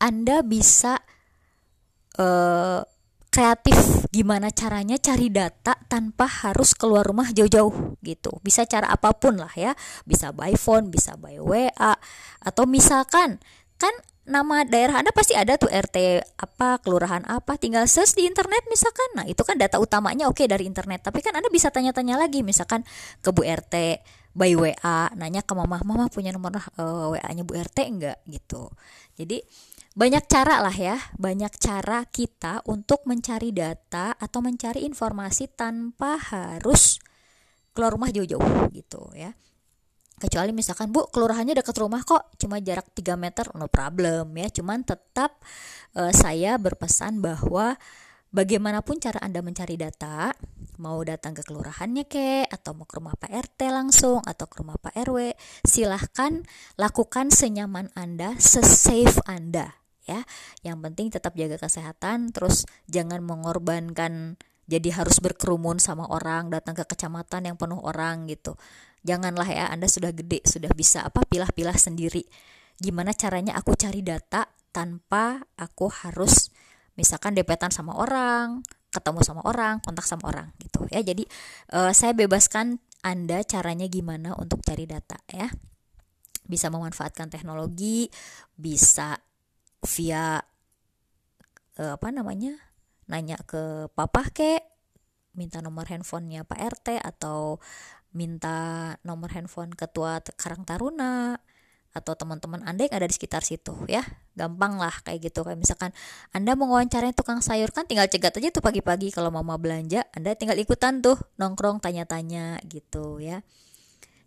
[0.00, 0.96] Anda bisa
[2.16, 2.80] uh,
[3.30, 3.78] kreatif.
[4.10, 8.30] Gimana caranya cari data tanpa harus keluar rumah jauh-jauh gitu.
[8.42, 9.72] Bisa cara apa pun lah ya.
[10.02, 11.94] Bisa by phone bisa by WA
[12.42, 13.38] atau misalkan
[13.80, 13.94] kan
[14.30, 19.10] nama daerah Anda pasti ada tuh RT apa kelurahan apa tinggal search di internet misalkan.
[19.18, 21.06] Nah itu kan data utamanya oke okay, dari internet.
[21.06, 22.86] Tapi kan Anda bisa tanya-tanya lagi misalkan
[23.22, 27.58] ke Bu RT by WA nanya ke mama mama punya nomor uh, eh, WA-nya Bu
[27.58, 28.18] RT enggak?
[28.26, 28.70] Gitu.
[29.18, 29.42] Jadi
[29.90, 37.02] banyak cara lah ya, banyak cara kita untuk mencari data atau mencari informasi tanpa harus
[37.74, 39.34] keluar rumah jauh-jauh gitu ya.
[40.20, 44.52] Kecuali misalkan Bu, kelurahannya dekat rumah kok, cuma jarak 3 meter, no problem ya.
[44.52, 45.40] Cuman tetap
[45.96, 47.74] uh, saya berpesan bahwa
[48.28, 50.30] bagaimanapun cara Anda mencari data,
[50.76, 54.76] mau datang ke kelurahannya ke atau mau ke rumah Pak RT langsung atau ke rumah
[54.76, 55.32] Pak RW,
[55.64, 56.44] silahkan
[56.76, 59.79] lakukan senyaman Anda, sesafe Anda
[60.10, 60.26] ya.
[60.66, 64.34] Yang penting tetap jaga kesehatan, terus jangan mengorbankan
[64.70, 68.54] jadi harus berkerumun sama orang, datang ke kecamatan yang penuh orang gitu.
[69.02, 72.22] Janganlah ya, Anda sudah gede, sudah bisa apa pilah-pilah sendiri.
[72.78, 76.54] Gimana caranya aku cari data tanpa aku harus
[76.94, 78.62] misalkan depetan sama orang,
[78.94, 81.02] ketemu sama orang, kontak sama orang gitu ya.
[81.02, 81.26] Jadi
[81.74, 85.50] uh, saya bebaskan Anda caranya gimana untuk cari data ya.
[86.46, 88.10] Bisa memanfaatkan teknologi,
[88.54, 89.18] bisa
[89.84, 90.44] via
[91.80, 92.56] uh, apa namanya
[93.10, 94.62] nanya ke papa kek
[95.34, 97.58] minta nomor handphonenya Pak RT atau
[98.10, 101.38] minta nomor handphone ketua Karang Taruna
[101.90, 104.02] atau teman-teman Anda yang ada di sekitar situ ya.
[104.38, 105.42] Gampang lah kayak gitu.
[105.42, 105.90] Kayak misalkan
[106.30, 110.38] Anda mau wawancarai tukang sayur kan tinggal cegat aja tuh pagi-pagi kalau mama belanja, Anda
[110.38, 113.42] tinggal ikutan tuh nongkrong tanya-tanya gitu ya.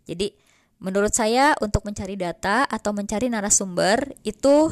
[0.04, 0.36] Jadi
[0.84, 4.68] menurut saya untuk mencari data atau mencari narasumber itu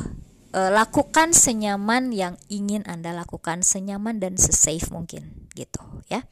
[0.53, 6.29] e, lakukan senyaman yang ingin Anda lakukan, senyaman dan sesafe mungkin gitu ya.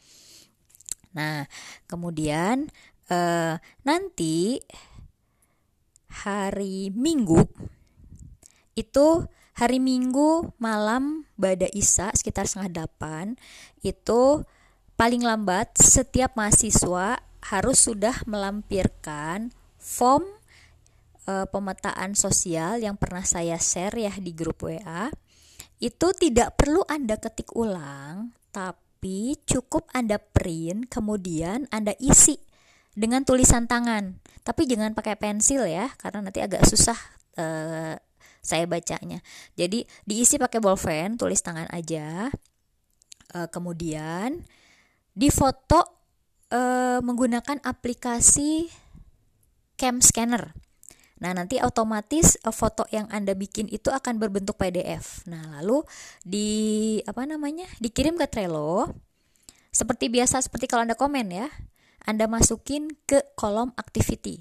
[1.16, 1.48] Nah,
[1.90, 2.70] kemudian
[3.08, 3.18] e,
[3.82, 4.60] nanti
[6.10, 7.48] hari Minggu
[8.78, 13.36] itu hari Minggu malam Bada Isa sekitar setengah delapan
[13.84, 14.44] itu
[14.96, 20.39] paling lambat setiap mahasiswa harus sudah melampirkan form
[21.30, 25.06] e, pemetaan sosial yang pernah saya share ya di grup WA
[25.78, 32.36] itu tidak perlu Anda ketik ulang tapi cukup Anda print kemudian Anda isi
[32.92, 34.18] dengan tulisan tangan.
[34.42, 36.98] Tapi jangan pakai pensil ya karena nanti agak susah
[37.38, 37.94] uh,
[38.42, 39.22] saya bacanya.
[39.54, 42.28] Jadi diisi pakai bolpen tulis tangan aja
[43.36, 44.42] uh, kemudian
[45.14, 45.80] difoto
[46.50, 48.68] uh, menggunakan aplikasi
[49.80, 50.52] cam scanner
[51.20, 55.28] Nah, nanti otomatis foto yang Anda bikin itu akan berbentuk PDF.
[55.28, 55.84] Nah, lalu
[56.24, 56.48] di
[57.04, 57.68] apa namanya?
[57.76, 58.88] dikirim ke Trello.
[59.70, 61.46] Seperti biasa seperti kalau Anda komen ya.
[62.08, 64.40] Anda masukin ke kolom activity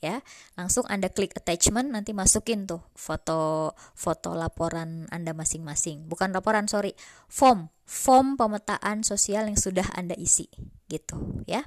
[0.00, 0.24] ya.
[0.56, 6.08] Langsung Anda klik attachment nanti masukin tuh foto foto laporan Anda masing-masing.
[6.08, 6.96] Bukan laporan, sorry,
[7.28, 10.48] form, form pemetaan sosial yang sudah Anda isi
[10.88, 11.60] gitu ya.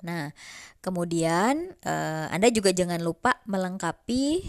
[0.00, 0.32] Nah,
[0.80, 4.44] kemudian eh, Anda juga jangan lupa melengkapi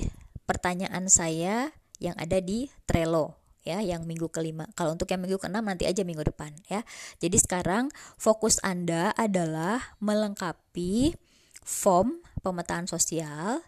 [0.47, 4.65] pertanyaan saya yang ada di Trello ya yang minggu kelima.
[4.73, 6.81] Kalau untuk yang minggu keenam nanti aja minggu depan ya.
[7.21, 11.13] Jadi sekarang fokus Anda adalah melengkapi
[11.61, 13.61] form pemetaan sosial.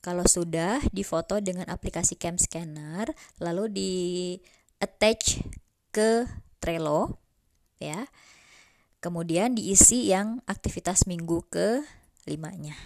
[0.00, 3.92] Kalau sudah difoto dengan aplikasi Cam Scanner, lalu di
[4.80, 5.44] attach
[5.92, 6.24] ke
[6.56, 7.20] Trello
[7.76, 8.08] ya.
[9.00, 11.80] Kemudian diisi yang aktivitas minggu ke
[12.28, 12.76] limanya.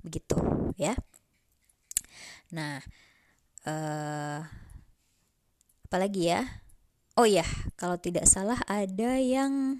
[0.00, 0.38] Begitu
[0.78, 0.94] ya.
[2.54, 2.78] Nah,
[3.66, 4.40] eh
[5.86, 6.42] apalagi ya
[7.14, 7.46] oh ya
[7.78, 9.78] kalau tidak salah ada yang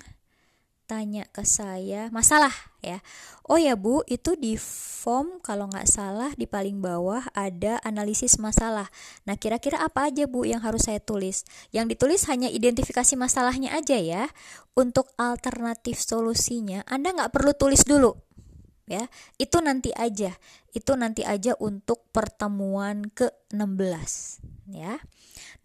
[0.87, 3.03] tanya ke saya masalah ya?
[3.45, 8.89] Oh ya bu itu di form kalau nggak salah di paling bawah ada analisis masalah.
[9.29, 11.43] Nah kira-kira apa aja bu yang harus saya tulis?
[11.75, 14.31] Yang ditulis hanya identifikasi masalahnya aja ya.
[14.79, 18.15] Untuk alternatif solusinya anda nggak perlu tulis dulu
[18.89, 19.11] ya.
[19.37, 20.33] Itu nanti aja.
[20.73, 24.99] Itu nanti aja untuk pertemuan ke 16 ya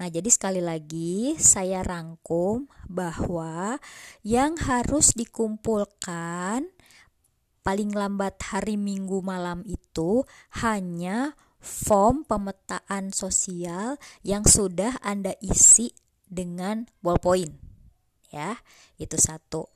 [0.02, 3.78] Nah, jadi sekali lagi saya rangkum bahwa
[4.26, 6.66] yang harus dikumpulkan
[7.62, 10.26] paling lambat hari Minggu malam itu
[10.66, 15.94] hanya form pemetaan sosial yang sudah Anda isi
[16.26, 17.54] dengan ballpoint.
[18.34, 18.58] Ya,
[18.98, 19.70] itu satu.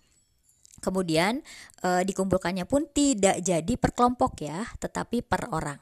[0.81, 1.45] Kemudian
[1.85, 5.77] e, dikumpulkannya pun tidak jadi per kelompok ya, tetapi per orang.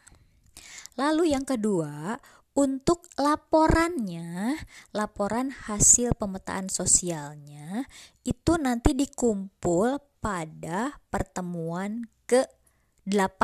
[0.99, 2.19] Lalu yang kedua,
[2.53, 4.61] untuk laporannya,
[4.93, 7.89] laporan hasil pemetaan sosialnya
[8.21, 13.41] itu nanti dikumpul pada pertemuan ke-8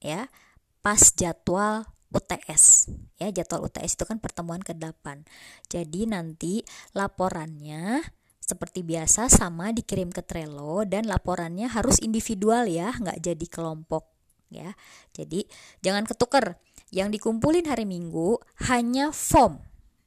[0.00, 0.32] ya,
[0.80, 2.88] pas jadwal UTS.
[3.20, 5.28] Ya, jadwal UTS itu kan pertemuan ke-8.
[5.68, 6.64] Jadi nanti
[6.96, 8.00] laporannya
[8.40, 14.08] seperti biasa sama dikirim ke Trello dan laporannya harus individual ya, nggak jadi kelompok
[14.48, 14.72] ya.
[15.12, 15.44] Jadi
[15.82, 16.56] jangan ketuker
[16.96, 18.40] yang dikumpulin hari Minggu
[18.72, 19.60] hanya form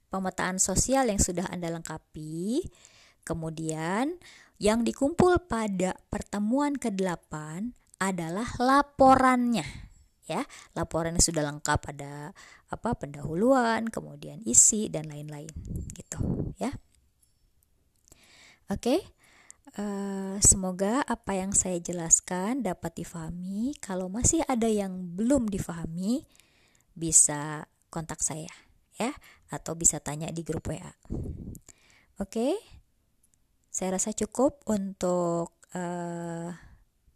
[0.10, 2.66] pemetaan sosial yang sudah Anda lengkapi.
[3.22, 4.18] Kemudian
[4.58, 7.30] yang dikumpul pada pertemuan ke-8
[8.02, 9.70] adalah laporannya
[10.26, 10.42] ya.
[10.74, 12.34] Laporan yang sudah lengkap ada
[12.74, 15.54] apa pendahuluan, kemudian isi dan lain-lain
[15.94, 16.18] gitu
[16.58, 16.74] ya.
[18.74, 19.18] Oke.
[19.78, 23.78] Uh, semoga apa yang saya jelaskan dapat difahami.
[23.78, 26.26] Kalau masih ada yang belum difahami,
[27.00, 28.52] bisa kontak saya
[29.00, 29.16] ya
[29.50, 30.92] atau bisa tanya di grup WA.
[32.20, 32.60] Oke.
[33.72, 36.52] Saya rasa cukup untuk uh,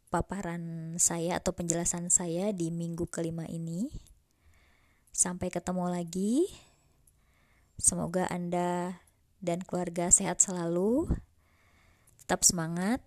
[0.07, 3.91] paparan saya atau penjelasan saya di minggu kelima ini.
[5.11, 6.47] Sampai ketemu lagi.
[7.75, 9.01] Semoga Anda
[9.43, 11.11] dan keluarga sehat selalu.
[12.23, 13.03] Tetap semangat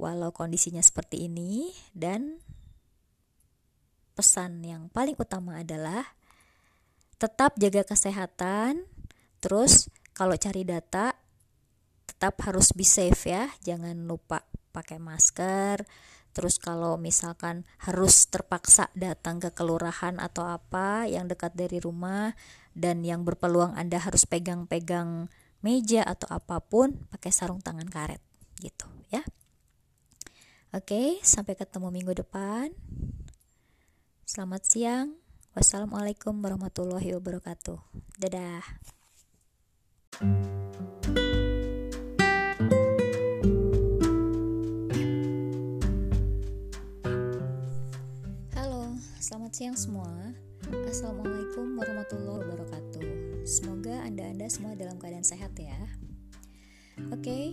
[0.00, 2.40] walau kondisinya seperti ini dan
[4.16, 6.16] pesan yang paling utama adalah
[7.20, 8.88] tetap jaga kesehatan.
[9.44, 11.12] Terus kalau cari data
[12.08, 15.84] tetap harus be safe ya, jangan lupa pakai masker.
[16.32, 22.36] Terus kalau misalkan harus terpaksa datang ke kelurahan atau apa yang dekat dari rumah
[22.76, 25.32] dan yang berpeluang Anda harus pegang-pegang
[25.64, 28.20] meja atau apa pun pakai sarung tangan karet
[28.60, 29.24] gitu ya.
[30.76, 32.68] Oke, sampai ketemu minggu depan.
[34.26, 35.14] Selamat siang.
[35.54, 37.78] Wassalamualaikum warahmatullahi wabarakatuh.
[38.18, 38.58] Dadah.
[48.58, 50.10] Halo, selamat siang semua.
[50.90, 53.06] Assalamualaikum warahmatullahi wabarakatuh.
[53.46, 55.78] Semoga anda-anda semua dalam keadaan sehat ya.
[57.14, 57.44] Oke, okay,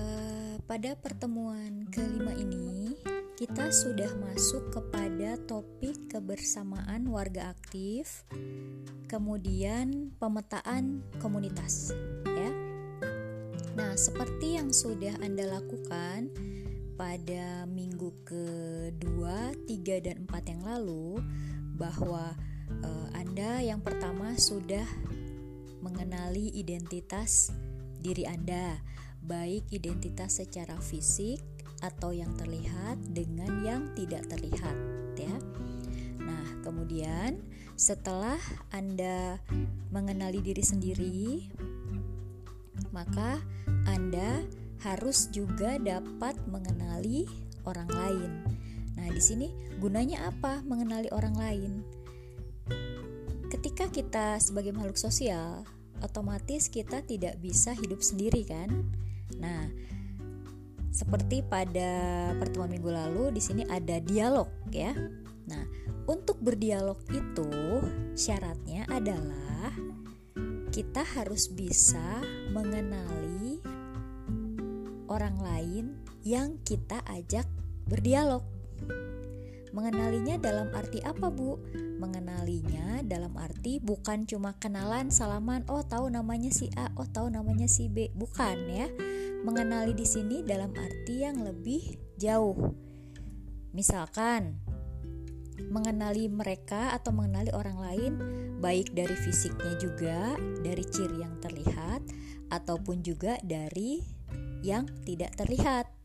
[0.00, 2.96] eh, pada pertemuan kelima ini
[3.40, 8.28] kita sudah masuk kepada topik kebersamaan warga aktif,
[9.08, 11.96] kemudian pemetaan komunitas,
[12.36, 12.52] ya.
[13.80, 16.28] Nah, seperti yang sudah Anda lakukan
[17.00, 21.24] pada minggu kedua, tiga dan empat yang lalu,
[21.80, 22.36] bahwa
[22.84, 24.84] uh, Anda yang pertama sudah
[25.80, 27.48] mengenali identitas
[28.04, 28.84] diri Anda,
[29.24, 31.40] baik identitas secara fisik
[31.80, 34.76] atau yang terlihat dengan yang tidak terlihat
[35.16, 35.36] ya.
[36.20, 37.40] Nah, kemudian
[37.80, 38.36] setelah
[38.70, 39.40] Anda
[39.88, 41.48] mengenali diri sendiri,
[42.92, 43.40] maka
[43.88, 44.44] Anda
[44.80, 47.24] harus juga dapat mengenali
[47.64, 48.30] orang lain.
[48.96, 49.48] Nah, di sini
[49.80, 51.72] gunanya apa mengenali orang lain?
[53.48, 55.64] Ketika kita sebagai makhluk sosial,
[56.04, 58.68] otomatis kita tidak bisa hidup sendiri kan?
[59.40, 59.68] Nah,
[60.90, 61.90] seperti pada
[62.36, 64.90] pertemuan minggu lalu di sini ada dialog ya.
[65.46, 65.64] Nah,
[66.10, 67.50] untuk berdialog itu
[68.18, 69.74] syaratnya adalah
[70.70, 72.22] kita harus bisa
[72.54, 73.58] mengenali
[75.10, 75.84] orang lain
[76.22, 77.46] yang kita ajak
[77.90, 78.46] berdialog.
[79.70, 81.58] Mengenalinya dalam arti apa, Bu?
[82.00, 87.70] Mengenalinya dalam arti bukan cuma kenalan, salaman, oh tahu namanya si A, oh tahu namanya
[87.70, 88.88] si B, bukan ya
[89.40, 92.56] mengenali di sini dalam arti yang lebih jauh.
[93.72, 94.58] Misalkan
[95.70, 98.12] mengenali mereka atau mengenali orang lain
[98.58, 102.02] baik dari fisiknya juga, dari ciri yang terlihat
[102.50, 104.02] ataupun juga dari
[104.60, 105.99] yang tidak terlihat.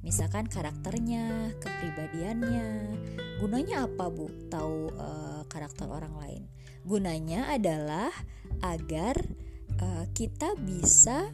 [0.00, 2.68] Misalkan karakternya, kepribadiannya.
[3.40, 4.32] Gunanya apa, Bu?
[4.48, 6.42] Tahu uh, karakter orang lain.
[6.88, 8.08] Gunanya adalah
[8.64, 9.20] agar
[9.80, 11.28] uh, kita bisa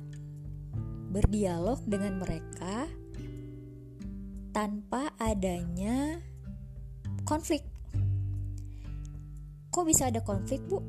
[1.15, 2.91] berdialog dengan mereka
[4.51, 6.19] tanpa adanya
[7.29, 7.63] konflik.
[9.71, 10.81] Kok bisa ada konflik, Bu?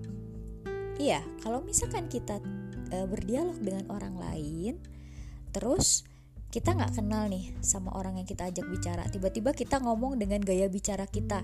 [0.98, 2.42] Iya, kalau misalkan kita
[2.90, 4.80] e, berdialog dengan orang lain,
[5.54, 6.08] terus
[6.48, 10.72] kita nggak kenal nih sama orang yang kita ajak bicara, tiba-tiba kita ngomong dengan gaya
[10.72, 11.44] bicara kita.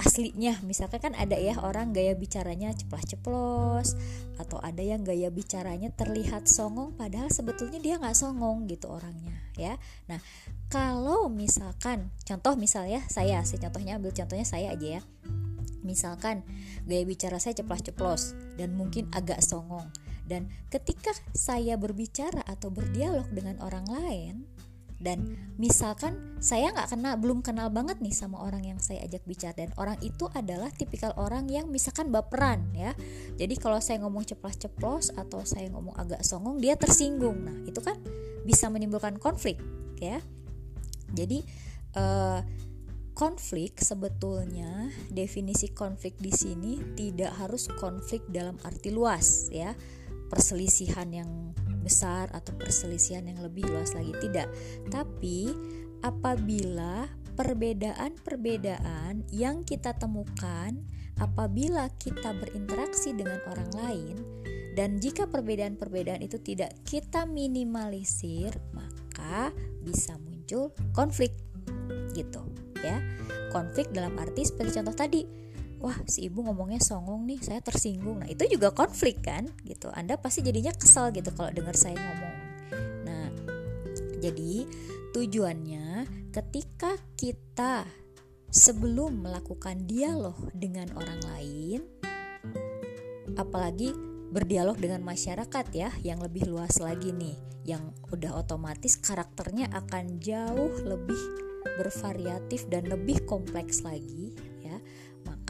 [0.00, 4.00] Aslinya misalkan kan ada ya orang gaya bicaranya ceplos-ceplos
[4.40, 9.76] atau ada yang gaya bicaranya terlihat songong padahal sebetulnya dia nggak songong gitu orangnya ya.
[10.08, 10.16] Nah
[10.72, 15.02] kalau misalkan contoh misalnya saya sih contohnya ambil contohnya saya aja ya.
[15.84, 16.48] Misalkan
[16.88, 19.92] gaya bicara saya ceplos-ceplos dan mungkin agak songong
[20.30, 24.34] dan ketika saya berbicara atau berdialog dengan orang lain
[25.00, 29.56] dan misalkan saya nggak kenal belum kenal banget nih sama orang yang saya ajak bicara
[29.56, 32.92] dan orang itu adalah tipikal orang yang misalkan baperan ya.
[33.40, 37.48] Jadi kalau saya ngomong ceplos-ceplos atau saya ngomong agak songong dia tersinggung.
[37.48, 37.96] Nah itu kan
[38.44, 39.56] bisa menimbulkan konflik
[39.96, 40.20] ya.
[41.16, 41.48] Jadi
[41.96, 42.44] uh,
[43.16, 49.72] konflik sebetulnya definisi konflik di sini tidak harus konflik dalam arti luas ya
[50.30, 51.50] perselisihan yang
[51.82, 54.14] besar atau perselisihan yang lebih luas lagi.
[54.14, 54.48] Tidak.
[54.88, 55.50] Tapi
[56.06, 60.76] apabila perbedaan-perbedaan yang kita temukan
[61.20, 64.16] apabila kita berinteraksi dengan orang lain
[64.72, 69.52] dan jika perbedaan-perbedaan itu tidak kita minimalisir maka
[69.84, 71.34] bisa muncul konflik.
[72.14, 72.40] Gitu
[72.80, 73.00] ya.
[73.50, 75.22] Konflik dalam arti seperti contoh tadi
[75.80, 78.20] wah si ibu ngomongnya songong nih saya tersinggung.
[78.20, 79.88] Nah itu juga konflik kan gitu.
[79.90, 82.36] Anda pasti jadinya kesal gitu kalau dengar saya ngomong.
[83.08, 83.26] Nah
[84.20, 84.68] jadi
[85.16, 87.88] tujuannya ketika kita
[88.50, 91.80] sebelum melakukan dialog dengan orang lain
[93.38, 93.94] apalagi
[94.30, 100.70] berdialog dengan masyarakat ya yang lebih luas lagi nih yang udah otomatis karakternya akan jauh
[100.82, 101.18] lebih
[101.78, 104.34] bervariatif dan lebih kompleks lagi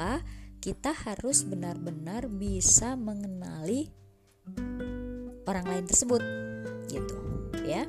[0.01, 0.25] maka
[0.65, 3.93] kita harus benar-benar bisa mengenali
[5.45, 6.25] orang lain tersebut
[6.89, 7.21] gitu
[7.69, 7.85] ya.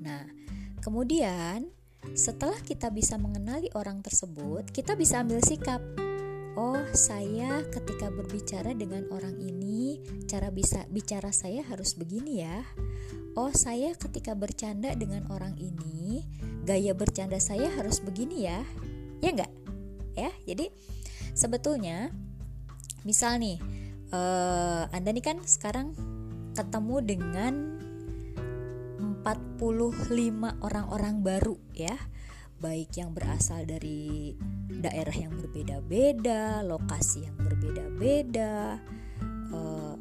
[0.00, 0.24] Nah,
[0.80, 1.68] kemudian
[2.16, 5.84] setelah kita bisa mengenali orang tersebut, kita bisa ambil sikap.
[6.56, 12.64] Oh, saya ketika berbicara dengan orang ini, cara bisa bicara saya harus begini ya.
[13.36, 16.24] Oh, saya ketika bercanda dengan orang ini,
[16.64, 18.64] gaya bercanda saya harus begini ya.
[19.20, 19.52] Ya enggak?
[20.16, 20.72] Ya, jadi
[21.32, 22.10] sebetulnya
[23.02, 23.58] misal nih,
[24.14, 25.94] uh, Anda nih kan sekarang
[26.52, 27.54] ketemu dengan
[29.22, 31.94] 45 orang-orang baru ya.
[32.62, 34.38] Baik yang berasal dari
[34.70, 38.78] daerah yang berbeda-beda, lokasi yang berbeda-beda,
[39.50, 39.94] uh,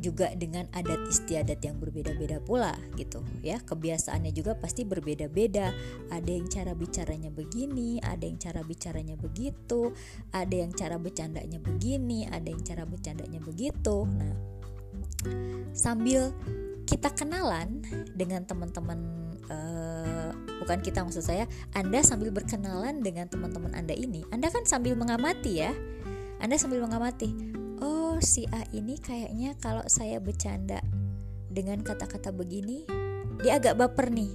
[0.00, 3.60] juga dengan adat istiadat yang berbeda-beda pula gitu ya.
[3.62, 5.72] Kebiasaannya juga pasti berbeda-beda.
[6.12, 9.92] Ada yang cara bicaranya begini, ada yang cara bicaranya begitu,
[10.32, 14.06] ada yang cara bercandanya begini, ada yang cara bercandanya begitu.
[14.06, 14.34] Nah,
[15.72, 16.32] sambil
[16.86, 17.82] kita kenalan
[18.14, 18.98] dengan teman-teman
[19.50, 20.30] uh,
[20.62, 21.44] bukan kita maksud saya
[21.74, 25.74] Anda sambil berkenalan dengan teman-teman Anda ini Anda kan sambil mengamati ya
[26.38, 27.65] Anda sambil mengamati
[28.16, 30.80] oh si A ini kayaknya kalau saya bercanda
[31.52, 32.88] dengan kata-kata begini
[33.44, 34.32] dia agak baper nih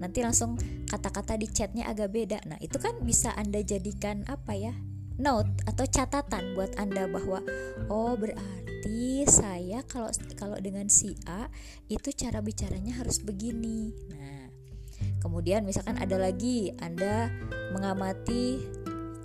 [0.00, 0.56] nanti langsung
[0.88, 4.72] kata-kata di chatnya agak beda nah itu kan bisa Anda jadikan apa ya
[5.20, 7.44] note atau catatan buat Anda bahwa
[7.92, 11.52] oh berarti saya kalau kalau dengan si A
[11.92, 13.92] itu cara bicaranya harus begini.
[14.08, 14.48] Nah,
[15.20, 17.28] kemudian misalkan ada lagi Anda
[17.76, 18.58] mengamati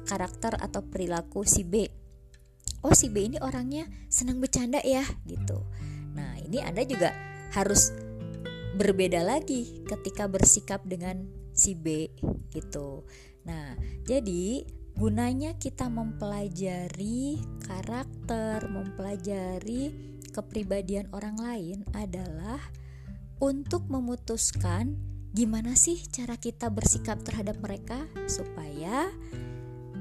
[0.04, 1.88] karakter atau perilaku si B.
[2.86, 5.66] Oh, si B ini orangnya senang bercanda ya, gitu.
[6.14, 7.14] Nah, ini Anda juga
[7.54, 7.94] harus
[8.78, 12.12] berbeda lagi ketika bersikap dengan si B
[12.54, 13.06] gitu.
[13.48, 13.74] Nah,
[14.06, 14.68] jadi
[14.98, 17.38] Gunanya kita mempelajari
[17.70, 19.94] karakter, mempelajari
[20.34, 22.58] kepribadian orang lain adalah
[23.38, 24.98] untuk memutuskan
[25.38, 29.06] gimana sih cara kita bersikap terhadap mereka supaya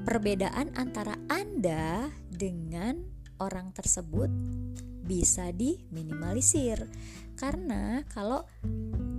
[0.07, 3.03] perbedaan antara Anda dengan
[3.43, 4.31] orang tersebut
[5.03, 6.79] bisa diminimalisir.
[7.35, 8.47] Karena kalau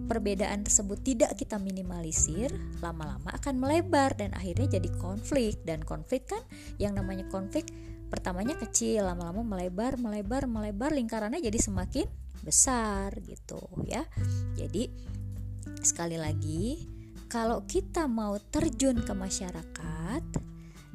[0.08, 2.48] perbedaan tersebut tidak kita minimalisir,
[2.80, 5.60] lama-lama akan melebar dan akhirnya jadi konflik.
[5.60, 6.40] Dan konflik kan
[6.80, 7.68] yang namanya konflik
[8.08, 12.08] pertamanya kecil, lama-lama melebar, melebar, melebar, lingkarannya jadi semakin
[12.40, 14.08] besar gitu ya.
[14.56, 14.88] Jadi
[15.84, 16.80] sekali lagi,
[17.28, 20.47] kalau kita mau terjun ke masyarakat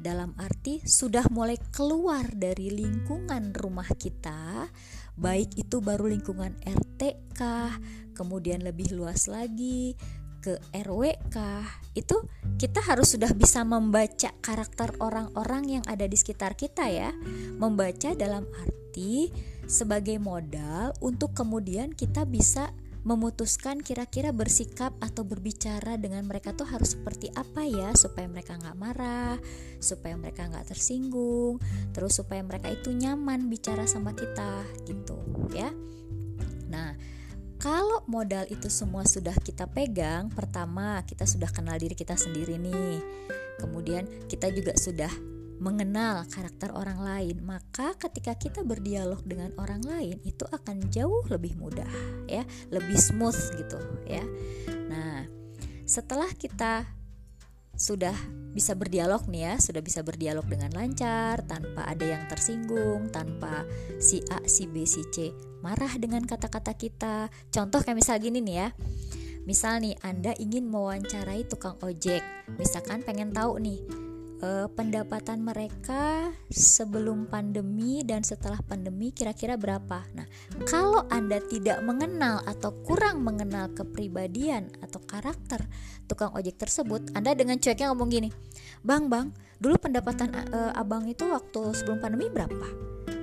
[0.04, 4.68] dalam arti sudah mulai keluar dari lingkungan rumah kita,
[5.16, 7.72] baik itu baru lingkungan RT kah,
[8.12, 9.96] kemudian lebih luas lagi
[10.44, 11.64] ke RW kah
[11.96, 12.20] itu
[12.60, 17.16] kita harus sudah bisa membaca karakter orang-orang yang ada di sekitar kita ya.
[17.56, 19.32] Membaca dalam arti
[19.64, 26.96] sebagai modal untuk kemudian kita bisa memutuskan kira-kira bersikap atau berbicara dengan mereka tuh harus
[26.96, 29.36] seperti apa ya supaya mereka nggak marah,
[29.76, 31.60] supaya mereka nggak tersinggung,
[31.92, 35.20] terus supaya mereka itu nyaman bicara sama kita gitu
[35.52, 35.68] ya.
[36.72, 36.96] Nah,
[37.60, 43.04] kalau modal itu semua sudah kita pegang, pertama kita sudah kenal diri kita sendiri nih.
[43.60, 50.18] Kemudian kita juga sudah mengenal karakter orang lain, maka ketika kita berdialog dengan orang lain
[50.26, 51.88] itu akan jauh lebih mudah
[52.26, 52.42] ya,
[52.74, 54.24] lebih smooth gitu ya.
[54.90, 55.26] Nah,
[55.86, 56.86] setelah kita
[57.74, 58.14] sudah
[58.54, 63.66] bisa berdialog nih ya, sudah bisa berdialog dengan lancar tanpa ada yang tersinggung, tanpa
[63.98, 65.34] si A, si B, si C
[65.64, 67.32] marah dengan kata-kata kita.
[67.48, 68.68] Contoh kayak misal gini nih ya.
[69.48, 72.20] Misal nih Anda ingin mewawancarai tukang ojek.
[72.60, 74.03] Misalkan pengen tahu nih
[74.40, 80.02] eh, pendapatan mereka sebelum pandemi dan setelah pandemi kira-kira berapa.
[80.16, 80.26] Nah,
[80.66, 85.66] kalau Anda tidak mengenal atau kurang mengenal kepribadian atau karakter
[86.10, 88.30] tukang ojek tersebut, Anda dengan cueknya ngomong gini,
[88.82, 92.68] "Bang, Bang, dulu pendapatan uh, Abang itu waktu sebelum pandemi berapa?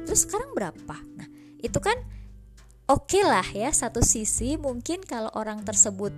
[0.05, 1.27] Terus sekarang berapa?" Nah,
[1.61, 1.95] itu kan
[2.89, 6.11] oke okay lah ya satu sisi mungkin kalau orang tersebut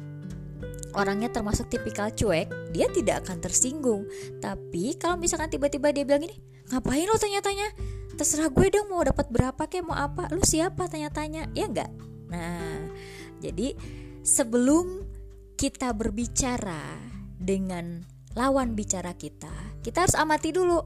[0.93, 4.07] orangnya termasuk tipikal cuek dia tidak akan tersinggung.
[4.39, 6.37] Tapi kalau misalkan tiba-tiba dia bilang ini
[6.71, 7.67] ngapain lo tanya-tanya?
[8.13, 10.29] Terserah gue dong mau dapat berapa kayak mau apa.
[10.31, 11.49] Lu siapa tanya-tanya?
[11.57, 11.91] Ya enggak
[12.33, 12.89] nah
[13.37, 13.77] jadi
[14.25, 15.05] sebelum
[15.53, 16.97] kita berbicara
[17.37, 18.01] dengan
[18.33, 19.53] lawan bicara kita
[19.85, 20.81] kita harus amati dulu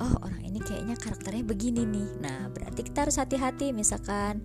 [0.00, 2.08] oh orang ini kayaknya karakternya begini nih.
[2.20, 3.70] Nah berarti kita harus hati-hati.
[3.72, 4.44] Misalkan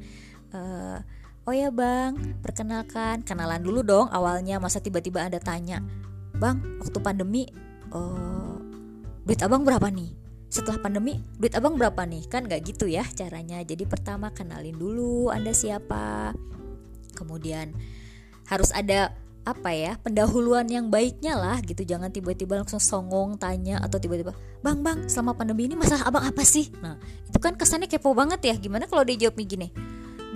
[0.54, 1.02] uh,
[1.48, 2.14] oh ya bang.
[2.44, 5.80] Perkenalkan kenalan dulu dong awalnya masa tiba-tiba anda tanya.
[6.36, 7.48] Bang waktu pandemi
[7.96, 8.60] uh,
[9.24, 10.12] duit abang berapa nih?
[10.52, 12.28] Setelah pandemi duit abang berapa nih?
[12.28, 13.64] Kan nggak gitu ya caranya.
[13.64, 16.36] Jadi pertama kenalin dulu anda siapa.
[17.16, 17.72] Kemudian
[18.52, 19.16] harus ada
[19.48, 21.88] apa ya pendahuluan yang baiknya lah gitu.
[21.88, 26.44] Jangan tiba-tiba langsung songong tanya atau tiba-tiba bang bang selama pandemi ini masalah abang apa
[26.44, 26.68] sih?
[26.84, 28.56] Nah itu kan kesannya kepo banget ya.
[28.60, 29.72] Gimana kalau dia jawab gini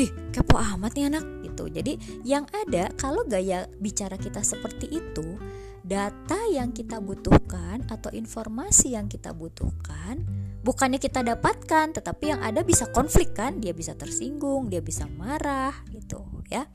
[0.01, 1.25] dih kepo amat nih anak.
[1.45, 1.63] Gitu.
[1.69, 1.93] Jadi
[2.25, 5.37] yang ada kalau gaya bicara kita seperti itu
[5.81, 10.21] data yang kita butuhkan atau informasi yang kita butuhkan
[10.61, 13.61] bukannya kita dapatkan tetapi yang ada bisa konflik kan?
[13.61, 16.65] Dia bisa tersinggung dia bisa marah gitu ya.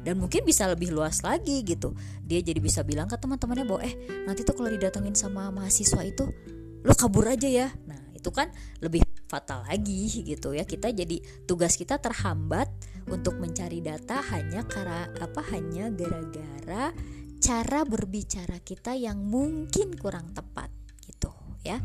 [0.00, 1.92] Dan mungkin bisa lebih luas lagi gitu.
[2.22, 6.30] Dia jadi bisa bilang ke teman-temannya bahwa eh nanti tuh kalau didatengin sama mahasiswa itu
[6.80, 7.68] lo kabur aja ya.
[7.84, 12.66] Nah itu kan lebih fatal lagi gitu ya kita jadi tugas kita terhambat
[13.06, 16.90] untuk mencari data hanya karena apa hanya gara-gara
[17.38, 20.74] cara berbicara kita yang mungkin kurang tepat
[21.06, 21.30] gitu
[21.62, 21.78] ya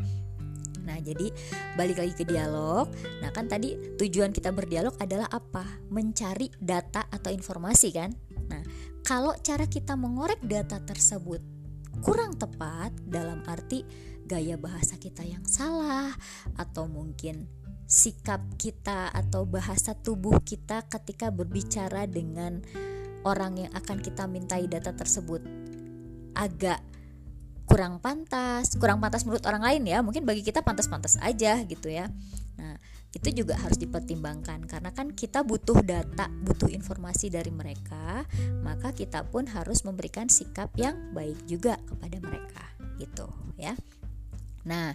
[0.86, 1.34] Nah, jadi
[1.74, 2.86] balik lagi ke dialog.
[3.18, 5.66] Nah, kan tadi tujuan kita berdialog adalah apa?
[5.90, 8.14] Mencari data atau informasi kan?
[8.46, 8.62] Nah,
[9.02, 11.42] kalau cara kita mengorek data tersebut
[12.04, 13.82] kurang tepat dalam arti
[14.26, 16.10] gaya bahasa kita yang salah
[16.58, 17.46] atau mungkin
[17.86, 22.58] sikap kita atau bahasa tubuh kita ketika berbicara dengan
[23.22, 25.42] orang yang akan kita mintai data tersebut
[26.34, 26.82] agak
[27.66, 29.98] kurang pantas, kurang pantas menurut orang lain ya.
[30.02, 32.06] Mungkin bagi kita pantas-pantas aja gitu ya.
[32.56, 32.78] Nah,
[33.12, 38.24] itu juga harus dipertimbangkan karena kan kita butuh data, butuh informasi dari mereka,
[38.62, 42.64] maka kita pun harus memberikan sikap yang baik juga kepada mereka
[43.00, 43.76] gitu ya.
[44.66, 44.92] Nah,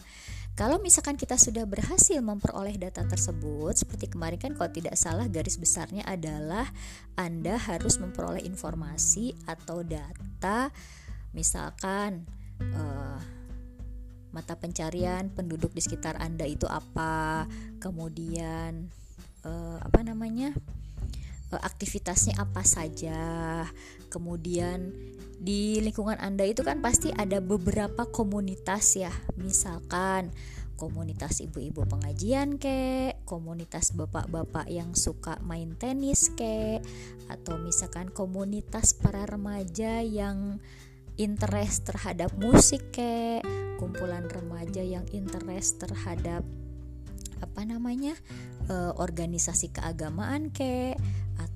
[0.53, 5.55] kalau misalkan kita sudah berhasil memperoleh data tersebut, seperti kemarin kan kalau tidak salah garis
[5.55, 6.67] besarnya adalah
[7.15, 10.69] Anda harus memperoleh informasi atau data
[11.31, 12.27] misalkan
[12.75, 13.19] uh,
[14.31, 17.47] mata pencarian penduduk di sekitar anda itu apa
[17.83, 18.87] kemudian
[19.43, 20.55] uh, apa namanya
[21.57, 23.19] aktivitasnya apa saja.
[24.07, 24.93] Kemudian
[25.41, 29.11] di lingkungan anda itu kan pasti ada beberapa komunitas ya.
[29.35, 30.31] Misalkan
[30.81, 36.81] komunitas ibu-ibu pengajian ke, komunitas bapak-bapak yang suka main tenis ke,
[37.29, 40.57] atau misalkan komunitas para remaja yang
[41.21, 43.45] interest terhadap musik kayak
[43.77, 46.41] kumpulan remaja yang interest terhadap
[47.41, 48.13] apa namanya
[48.69, 51.01] e, organisasi keagamaan kayak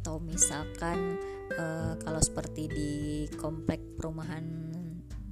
[0.06, 1.18] atau misalkan
[1.50, 1.66] e,
[1.98, 2.94] kalau seperti di
[3.42, 4.46] komplek perumahan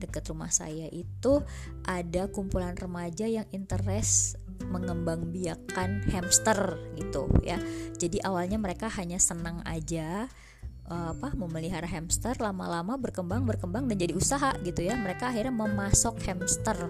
[0.02, 1.46] dekat rumah saya itu
[1.86, 7.62] ada kumpulan remaja yang interest mengembangbiakan hamster gitu ya.
[8.02, 10.26] Jadi awalnya mereka hanya senang aja
[10.90, 14.98] uh, apa memelihara hamster lama-lama berkembang berkembang dan jadi usaha gitu ya.
[14.98, 16.90] Mereka akhirnya memasok hamster.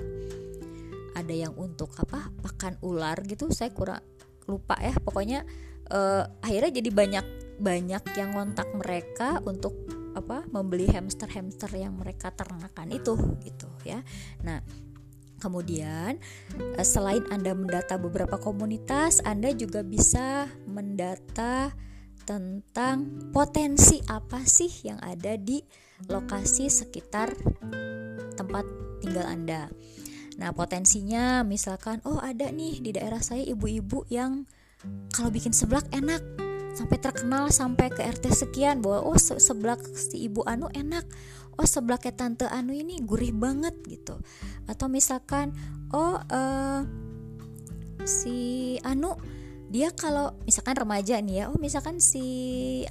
[1.14, 4.02] Ada yang untuk apa pakan ular gitu saya kurang
[4.50, 4.94] lupa ya.
[4.98, 5.46] Pokoknya
[5.94, 9.74] uh, akhirnya jadi banyak banyak yang ngontak mereka untuk
[10.14, 14.01] apa membeli hamster-hamster yang mereka ternakan itu gitu ya
[14.45, 14.62] nah
[15.43, 16.24] Kemudian,
[16.56, 21.76] eh, selain Anda mendata beberapa komunitas, Anda juga bisa mendata
[22.24, 25.60] tentang potensi apa sih yang ada di
[26.08, 27.36] lokasi sekitar
[28.39, 28.64] tempat
[29.04, 29.68] tinggal Anda.
[30.39, 34.47] Nah, potensinya misalkan oh ada nih di daerah saya ibu-ibu yang
[35.12, 36.24] kalau bikin seblak enak
[36.74, 41.05] sampai terkenal sampai ke RT sekian bahwa oh se seblak si ibu Anu enak.
[41.53, 44.17] Oh seblaknya tante Anu ini gurih banget gitu.
[44.65, 45.53] Atau misalkan
[45.93, 46.82] oh uh,
[48.03, 49.15] si Anu
[49.74, 52.26] dia kalau misalkan remaja nih ya oh misalkan si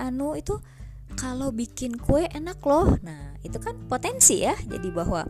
[0.03, 0.59] Anu itu
[1.15, 5.23] kalau bikin kue enak loh nah itu kan potensi ya jadi bahwa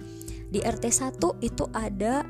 [0.48, 2.24] di RT 1 itu ada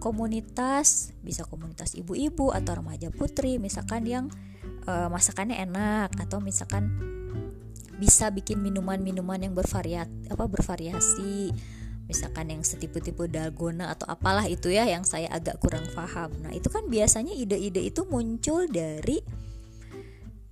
[0.00, 4.26] komunitas bisa komunitas ibu-ibu atau remaja putri misalkan yang
[4.88, 6.88] uh, masakannya enak atau misalkan
[7.94, 11.54] bisa bikin minuman-minuman yang bervariat apa bervariasi
[12.04, 16.28] misalkan yang setipu-tipu dalgona atau apalah itu ya yang saya agak kurang paham.
[16.44, 19.24] Nah, itu kan biasanya ide-ide itu muncul dari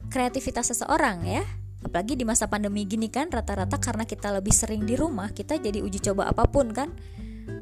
[0.08, 1.44] kreativitas seseorang ya.
[1.82, 5.82] Apalagi di masa pandemi gini kan rata-rata karena kita lebih sering di rumah, kita jadi
[5.82, 6.88] uji coba apa pun kan.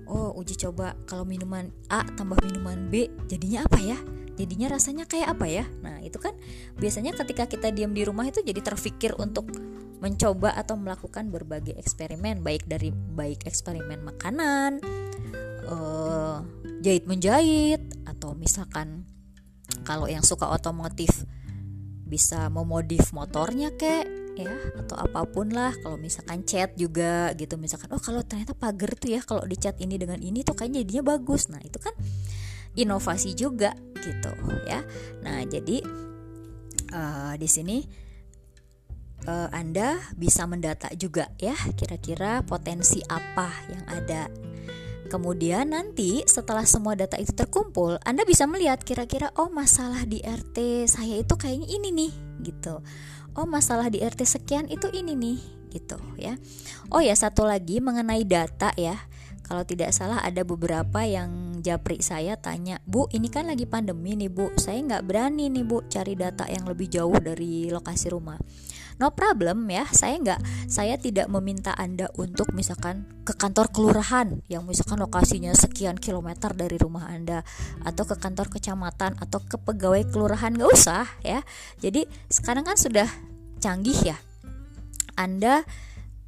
[0.07, 3.99] Oh, uji coba kalau minuman A tambah minuman B jadinya apa ya?
[4.41, 5.65] Jadinya rasanya kayak apa ya?
[5.85, 6.33] Nah, itu kan
[6.81, 9.53] biasanya ketika kita diam di rumah itu jadi terfikir untuk
[10.01, 14.81] mencoba atau melakukan berbagai eksperimen baik dari baik eksperimen makanan
[15.69, 16.41] uh,
[16.81, 19.05] jahit menjahit atau misalkan
[19.85, 21.29] kalau yang suka otomotif
[22.09, 27.93] bisa memodif motornya kek ya atau apa pun lah kalau misalkan cat juga gitu misalkan
[27.93, 31.53] oh kalau ternyata pagar tuh ya kalau dicat ini dengan ini tuh kayaknya jadinya bagus
[31.53, 31.93] nah itu kan
[32.79, 34.33] inovasi juga gitu
[34.67, 34.85] ya
[35.23, 35.83] nah jadi
[36.95, 37.79] uh, di sini
[39.27, 44.23] uh, Anda bisa mendata juga ya kira-kira potensi apa yang ada.
[45.11, 50.87] Kemudian nanti setelah semua data itu terkumpul, Anda bisa melihat kira-kira oh masalah di RT
[50.87, 52.13] saya itu kayaknya ini nih
[52.47, 52.79] gitu.
[53.35, 55.39] Oh masalah di RT sekian itu ini nih
[55.75, 56.39] gitu ya.
[56.95, 58.95] Oh ya satu lagi mengenai data ya.
[59.43, 64.33] Kalau tidak salah ada beberapa yang japri saya tanya, Bu ini kan lagi pandemi nih
[64.33, 68.41] Bu, saya nggak berani nih Bu cari data yang lebih jauh dari lokasi rumah.
[69.01, 74.69] No problem ya saya nggak saya tidak meminta anda untuk misalkan ke kantor kelurahan yang
[74.69, 77.41] misalkan lokasinya sekian kilometer dari rumah anda
[77.81, 81.41] atau ke kantor kecamatan atau ke pegawai kelurahan nggak usah ya.
[81.81, 83.09] Jadi sekarang kan sudah
[83.57, 84.21] canggih ya.
[85.17, 85.65] Anda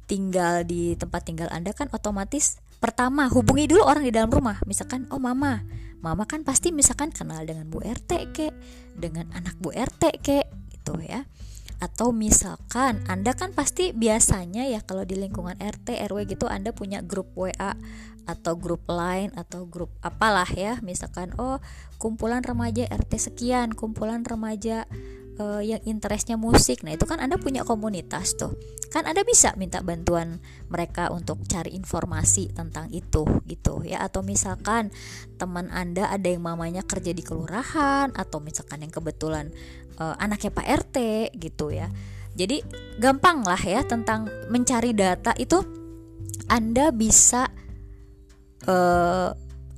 [0.09, 4.59] tinggal di tempat tinggal anda kan otomatis pertama hubungi dulu orang di dalam rumah.
[4.67, 5.63] Misalkan oh mama.
[6.03, 8.51] Mama kan pasti misalkan kenal dengan Bu RT kek
[8.99, 11.23] dengan anak Bu RT kek gitu ya.
[11.79, 16.99] Atau misalkan Anda kan pasti biasanya ya kalau di lingkungan RT RW gitu Anda punya
[16.99, 17.79] grup WA
[18.27, 20.83] atau grup lain atau grup apalah ya.
[20.83, 21.63] Misalkan oh
[22.03, 24.91] kumpulan remaja RT sekian kumpulan remaja
[25.39, 26.81] uh, yang interestnya musik.
[26.85, 28.53] Nah itu kan anda punya komunitas tuh.
[28.93, 30.37] Kan anda bisa minta bantuan
[30.69, 34.05] mereka untuk cari informasi tentang itu gitu ya.
[34.05, 34.93] Atau misalkan
[35.41, 39.49] teman anda ada yang mamanya kerja di kelurahan atau misalkan yang kebetulan
[39.97, 40.97] uh, anaknya Pak RT
[41.41, 41.89] gitu ya.
[42.33, 42.65] Jadi
[42.97, 45.61] gampang lah ya tentang mencari data itu
[46.49, 47.45] anda bisa
[48.65, 49.29] uh,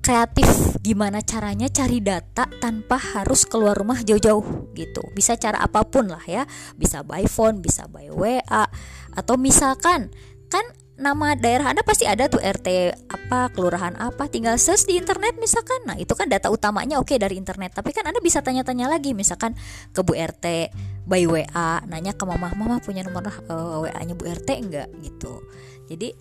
[0.05, 5.01] kreatif gimana caranya cari data tanpa harus keluar rumah jauh-jauh gitu.
[5.17, 6.45] Bisa cara apa pun lah ya.
[6.77, 8.69] Bisa by phone bisa by WA
[9.17, 10.13] atau misalkan
[10.53, 10.61] kan
[10.95, 15.83] nama daerah Anda pasti ada tuh RT apa, kelurahan apa, tinggal search di internet misalkan.
[15.83, 17.75] Nah, itu kan data utamanya oke okay, dari internet.
[17.75, 19.53] Tapi kan Anda bisa tanya-tanya lagi misalkan
[19.91, 20.71] ke Bu RT
[21.03, 25.43] by WA, nanya ke mama, "Mama punya nomor uh, eh, WA-nya Bu RT enggak?" gitu.
[25.85, 26.15] Jadi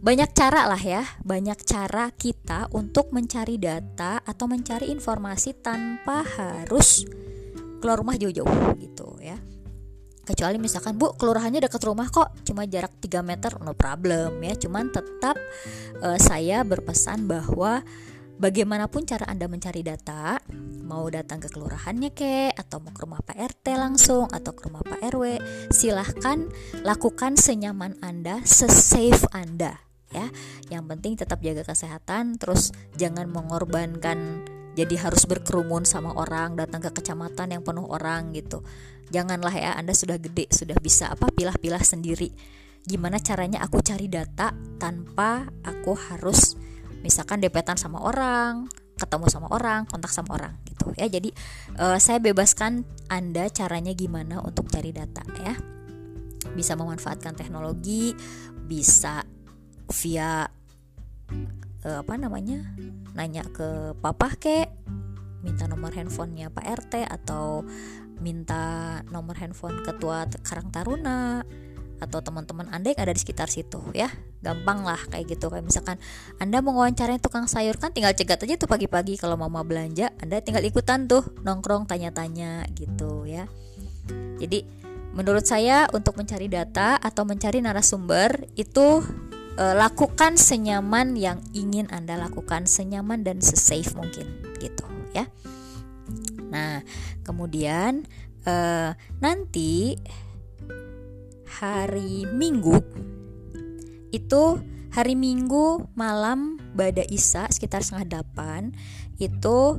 [0.00, 7.04] banyak cara lah ya, banyak cara kita untuk mencari data atau mencari informasi tanpa harus
[7.84, 9.36] keluar rumah jauh-jauh gitu ya.
[10.30, 14.54] Kecuali misalkan Bu, kelurahannya dekat rumah kok, cuma jarak 3 meter, no problem ya.
[14.54, 15.34] Cuman tetap
[15.98, 17.82] uh, saya berpesan bahwa
[18.38, 20.38] bagaimanapun cara Anda mencari data,
[20.86, 24.86] mau datang ke kelurahannya ke atau mau ke rumah Pak RT langsung atau ke rumah
[24.86, 25.42] Pak RW,
[25.74, 26.46] silahkan
[26.86, 30.26] lakukan senyaman Anda, sesafe Anda ya
[30.74, 34.42] yang penting tetap jaga kesehatan terus jangan mengorbankan
[34.78, 38.62] jadi harus berkerumun sama orang datang ke kecamatan yang penuh orang gitu.
[39.10, 42.30] Janganlah ya anda sudah gede sudah bisa apa pilah-pilah sendiri.
[42.86, 46.54] Gimana caranya aku cari data tanpa aku harus
[47.02, 51.10] misalkan depetan sama orang ketemu sama orang kontak sama orang gitu ya.
[51.10, 51.34] Jadi
[51.80, 55.58] uh, saya bebaskan anda caranya gimana untuk cari data ya.
[56.54, 58.14] Bisa memanfaatkan teknologi
[58.70, 59.26] bisa
[59.90, 60.46] via
[61.84, 62.64] uh, apa namanya
[63.14, 64.68] nanya ke papa kek
[65.40, 67.64] minta nomor handphonenya Pak RT atau
[68.20, 71.40] minta nomor handphone ketua Karang Taruna
[72.00, 74.08] atau teman-teman Anda yang ada di sekitar situ ya.
[74.40, 75.52] Gampang lah kayak gitu.
[75.52, 75.96] Kayak misalkan
[76.40, 76.80] Anda mau
[77.20, 79.20] tukang sayur kan tinggal cegat aja tuh pagi-pagi.
[79.20, 83.44] Kalau mama belanja Anda tinggal ikutan tuh nongkrong tanya-tanya gitu ya.
[84.40, 84.64] Jadi
[85.12, 89.04] menurut saya untuk mencari data atau mencari narasumber itu
[89.60, 95.28] e, lakukan senyaman yang ingin Anda lakukan, senyaman dan sesafe mungkin gitu ya.
[96.48, 96.80] Nah,
[97.20, 98.08] kemudian
[98.48, 98.54] e,
[99.20, 100.00] nanti
[101.60, 102.80] hari Minggu
[104.10, 104.58] itu
[104.96, 108.72] hari Minggu malam Bada Isa sekitar setengah delapan
[109.20, 109.78] itu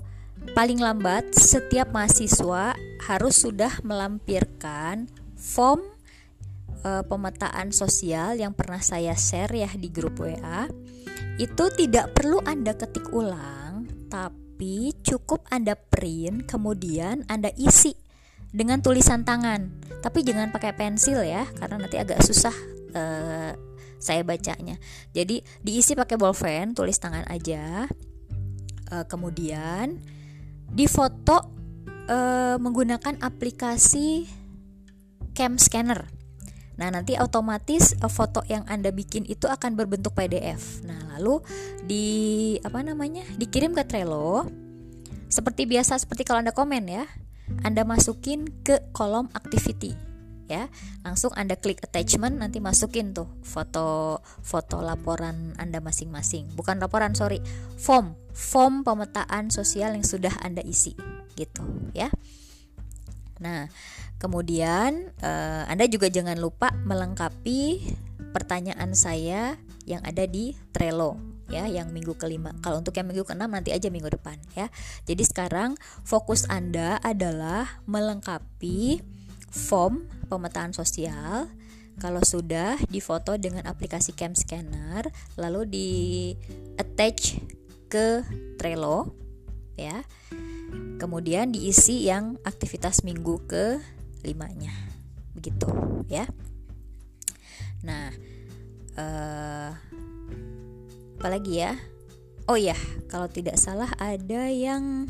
[0.54, 2.78] paling lambat setiap mahasiswa
[3.10, 5.82] harus sudah melampirkan form
[6.86, 10.66] uh, pemetaan sosial yang pernah saya share ya di grup WA
[11.42, 17.98] itu tidak perlu Anda ketik ulang, tapi cukup Anda print kemudian Anda isi
[18.54, 19.82] dengan tulisan tangan.
[20.06, 22.54] Tapi jangan pakai pensil ya, karena nanti agak susah
[22.94, 23.52] uh,
[23.98, 24.78] saya bacanya.
[25.18, 27.90] Jadi diisi pakai bolpen, tulis tangan aja.
[28.92, 29.98] Uh, kemudian
[30.70, 31.42] difoto
[32.06, 34.30] uh, menggunakan aplikasi
[35.34, 36.21] cam scanner
[36.80, 40.84] Nah, nanti otomatis uh, foto yang Anda bikin itu akan berbentuk PDF.
[40.88, 41.44] Nah, lalu
[41.84, 42.06] di
[42.64, 43.26] apa namanya?
[43.36, 44.48] dikirim ke Trello.
[45.32, 47.08] Seperti biasa seperti kalau Anda komen ya.
[47.68, 50.12] Anda masukin ke kolom activity
[50.52, 50.68] ya.
[51.08, 56.52] Langsung Anda klik attachment nanti masukin tuh foto foto laporan Anda masing-masing.
[56.56, 57.40] Bukan laporan, sorry.
[57.80, 60.96] Form, form pemetaan sosial yang sudah Anda isi
[61.40, 61.64] gitu
[61.96, 62.12] ya.
[63.42, 63.72] Nah,
[64.22, 67.82] kemudian uh, Anda juga jangan lupa melengkapi
[68.38, 69.58] pertanyaan saya
[69.90, 71.18] yang ada di Trello
[71.50, 72.54] ya yang minggu kelima.
[72.62, 74.70] Kalau untuk yang minggu keenam nanti aja minggu depan ya.
[75.10, 79.02] Jadi sekarang fokus Anda adalah melengkapi
[79.50, 81.50] form pemetaan sosial.
[82.00, 85.90] Kalau sudah difoto dengan aplikasi Cam Scanner lalu di
[86.80, 87.36] attach
[87.92, 88.24] ke
[88.56, 89.12] Trello
[89.76, 90.06] ya
[91.02, 93.82] kemudian diisi yang aktivitas minggu ke
[94.26, 94.74] limanya.
[95.36, 95.68] Begitu
[96.10, 96.26] ya.
[97.86, 98.14] Nah
[98.98, 99.72] uh,
[101.18, 101.78] apalagi ya?
[102.50, 102.76] Oh ya
[103.08, 105.06] kalau tidak salah ada yang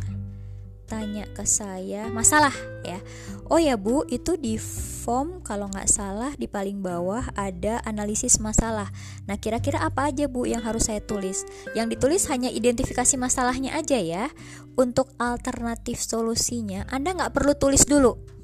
[0.91, 2.51] tanya ke saya masalah
[2.83, 2.99] ya.
[3.47, 8.91] Oh ya bu itu di form kalau nggak salah di paling bawah ada analisis masalah.
[9.23, 11.47] Nah kira-kira apa aja bu yang harus saya tulis?
[11.71, 14.27] Yang ditulis hanya identifikasi masalahnya aja ya.
[14.75, 18.40] Untuk alternatif solusinya anda nggak perlu tulis dulu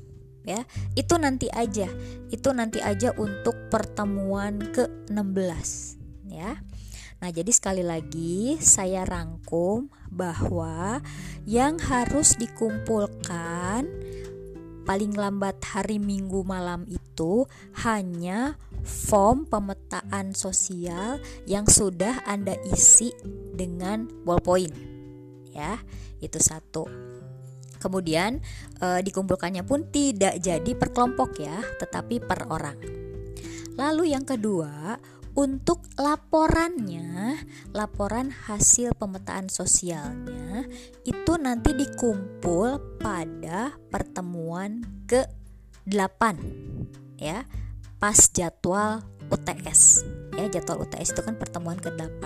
[0.47, 0.63] ya
[0.95, 1.91] itu nanti aja
[2.31, 6.55] itu nanti aja untuk pertemuan ke 16 ya
[7.17, 11.01] Nah, jadi sekali lagi saya rangkum bahwa
[11.49, 13.89] yang harus dikumpulkan
[14.85, 17.49] paling lambat hari Minggu malam itu
[17.83, 21.17] hanya form pemetaan sosial
[21.49, 23.11] yang sudah Anda isi
[23.57, 24.77] dengan ballpoint.
[25.51, 25.81] Ya,
[26.21, 27.07] itu satu.
[27.78, 28.43] Kemudian
[28.82, 32.78] e, dikumpulkannya pun tidak jadi per kelompok ya, tetapi per orang.
[33.78, 34.97] Lalu yang kedua,
[35.38, 37.38] untuk laporannya,
[37.69, 40.65] laporan hasil pemetaan sosialnya
[41.05, 46.21] itu nanti dikumpul pada pertemuan ke-8
[47.21, 47.45] ya,
[48.01, 50.01] pas jadwal UTS.
[50.34, 52.23] Ya, jadwal UTS itu kan pertemuan ke-8.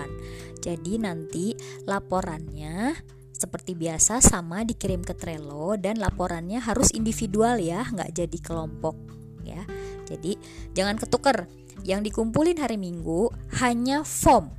[0.64, 1.52] Jadi nanti
[1.84, 2.96] laporannya
[3.42, 8.94] seperti biasa sama dikirim ke Trello dan laporannya harus individual ya, nggak jadi kelompok
[9.42, 9.66] ya.
[10.06, 10.38] Jadi
[10.78, 11.50] jangan ketuker
[11.82, 14.54] yang dikumpulin hari Minggu hanya form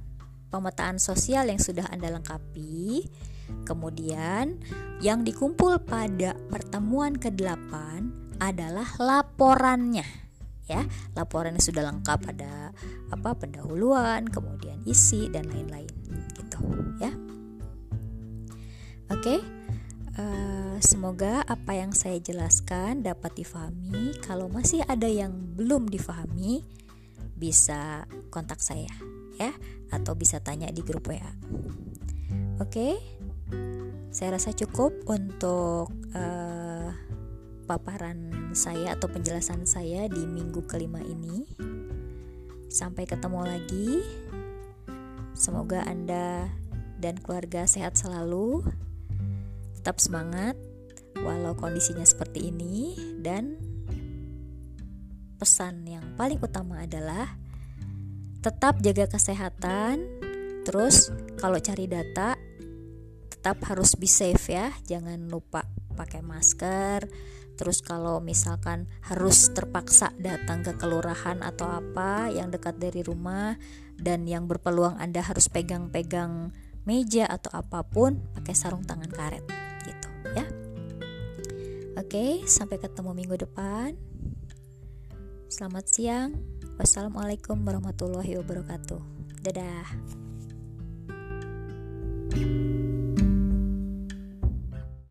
[0.52, 3.08] pemetaan sosial yang sudah Anda lengkapi.
[3.64, 4.60] Kemudian
[5.00, 7.72] yang dikumpul pada pertemuan ke-8
[8.44, 10.06] adalah laporannya.
[10.64, 12.72] Ya, laporannya sudah lengkap ada
[13.12, 15.92] apa pendahuluan, kemudian isi dan lain-lain
[16.40, 16.64] gitu,
[17.04, 17.12] ya.
[19.14, 19.46] Oke.
[20.18, 24.18] Uh, semoga apa yang saya jelaskan dapat difahami.
[24.26, 26.66] Kalau masih ada yang belum difahami,
[27.38, 28.90] bisa kontak saya
[29.38, 29.54] ya
[29.94, 31.30] atau bisa tanya di grup WA.
[32.58, 32.98] Oke.
[34.10, 36.90] Saya rasa cukup untuk uh,
[37.70, 41.46] paparan saya atau penjelasan saya di minggu kelima ini.
[42.70, 44.02] Sampai ketemu lagi.
[45.38, 46.50] Semoga Anda
[46.98, 48.66] dan keluarga sehat selalu.
[49.84, 50.56] Tetap semangat
[51.20, 53.60] walau kondisinya seperti ini dan
[55.36, 57.36] pesan yang paling utama adalah
[58.40, 60.08] tetap jaga kesehatan.
[60.64, 62.40] Terus kalau cari data
[63.28, 65.68] tetap harus be safe ya, jangan lupa
[66.00, 67.04] pakai masker.
[67.60, 73.60] Terus kalau misalkan harus terpaksa datang ke kelurahan atau apa yang dekat dari rumah
[74.00, 76.56] dan yang berpeluang Anda harus pegang-pegang
[76.88, 79.73] meja atau apa pun pakai sarung tangan karet
[80.34, 80.46] ya.
[81.98, 83.94] Oke, sampai ketemu minggu depan.
[85.50, 86.34] Selamat siang.
[86.82, 89.02] Wassalamualaikum warahmatullahi wabarakatuh.
[89.46, 89.88] Dadah.
[92.34, 92.93] thank you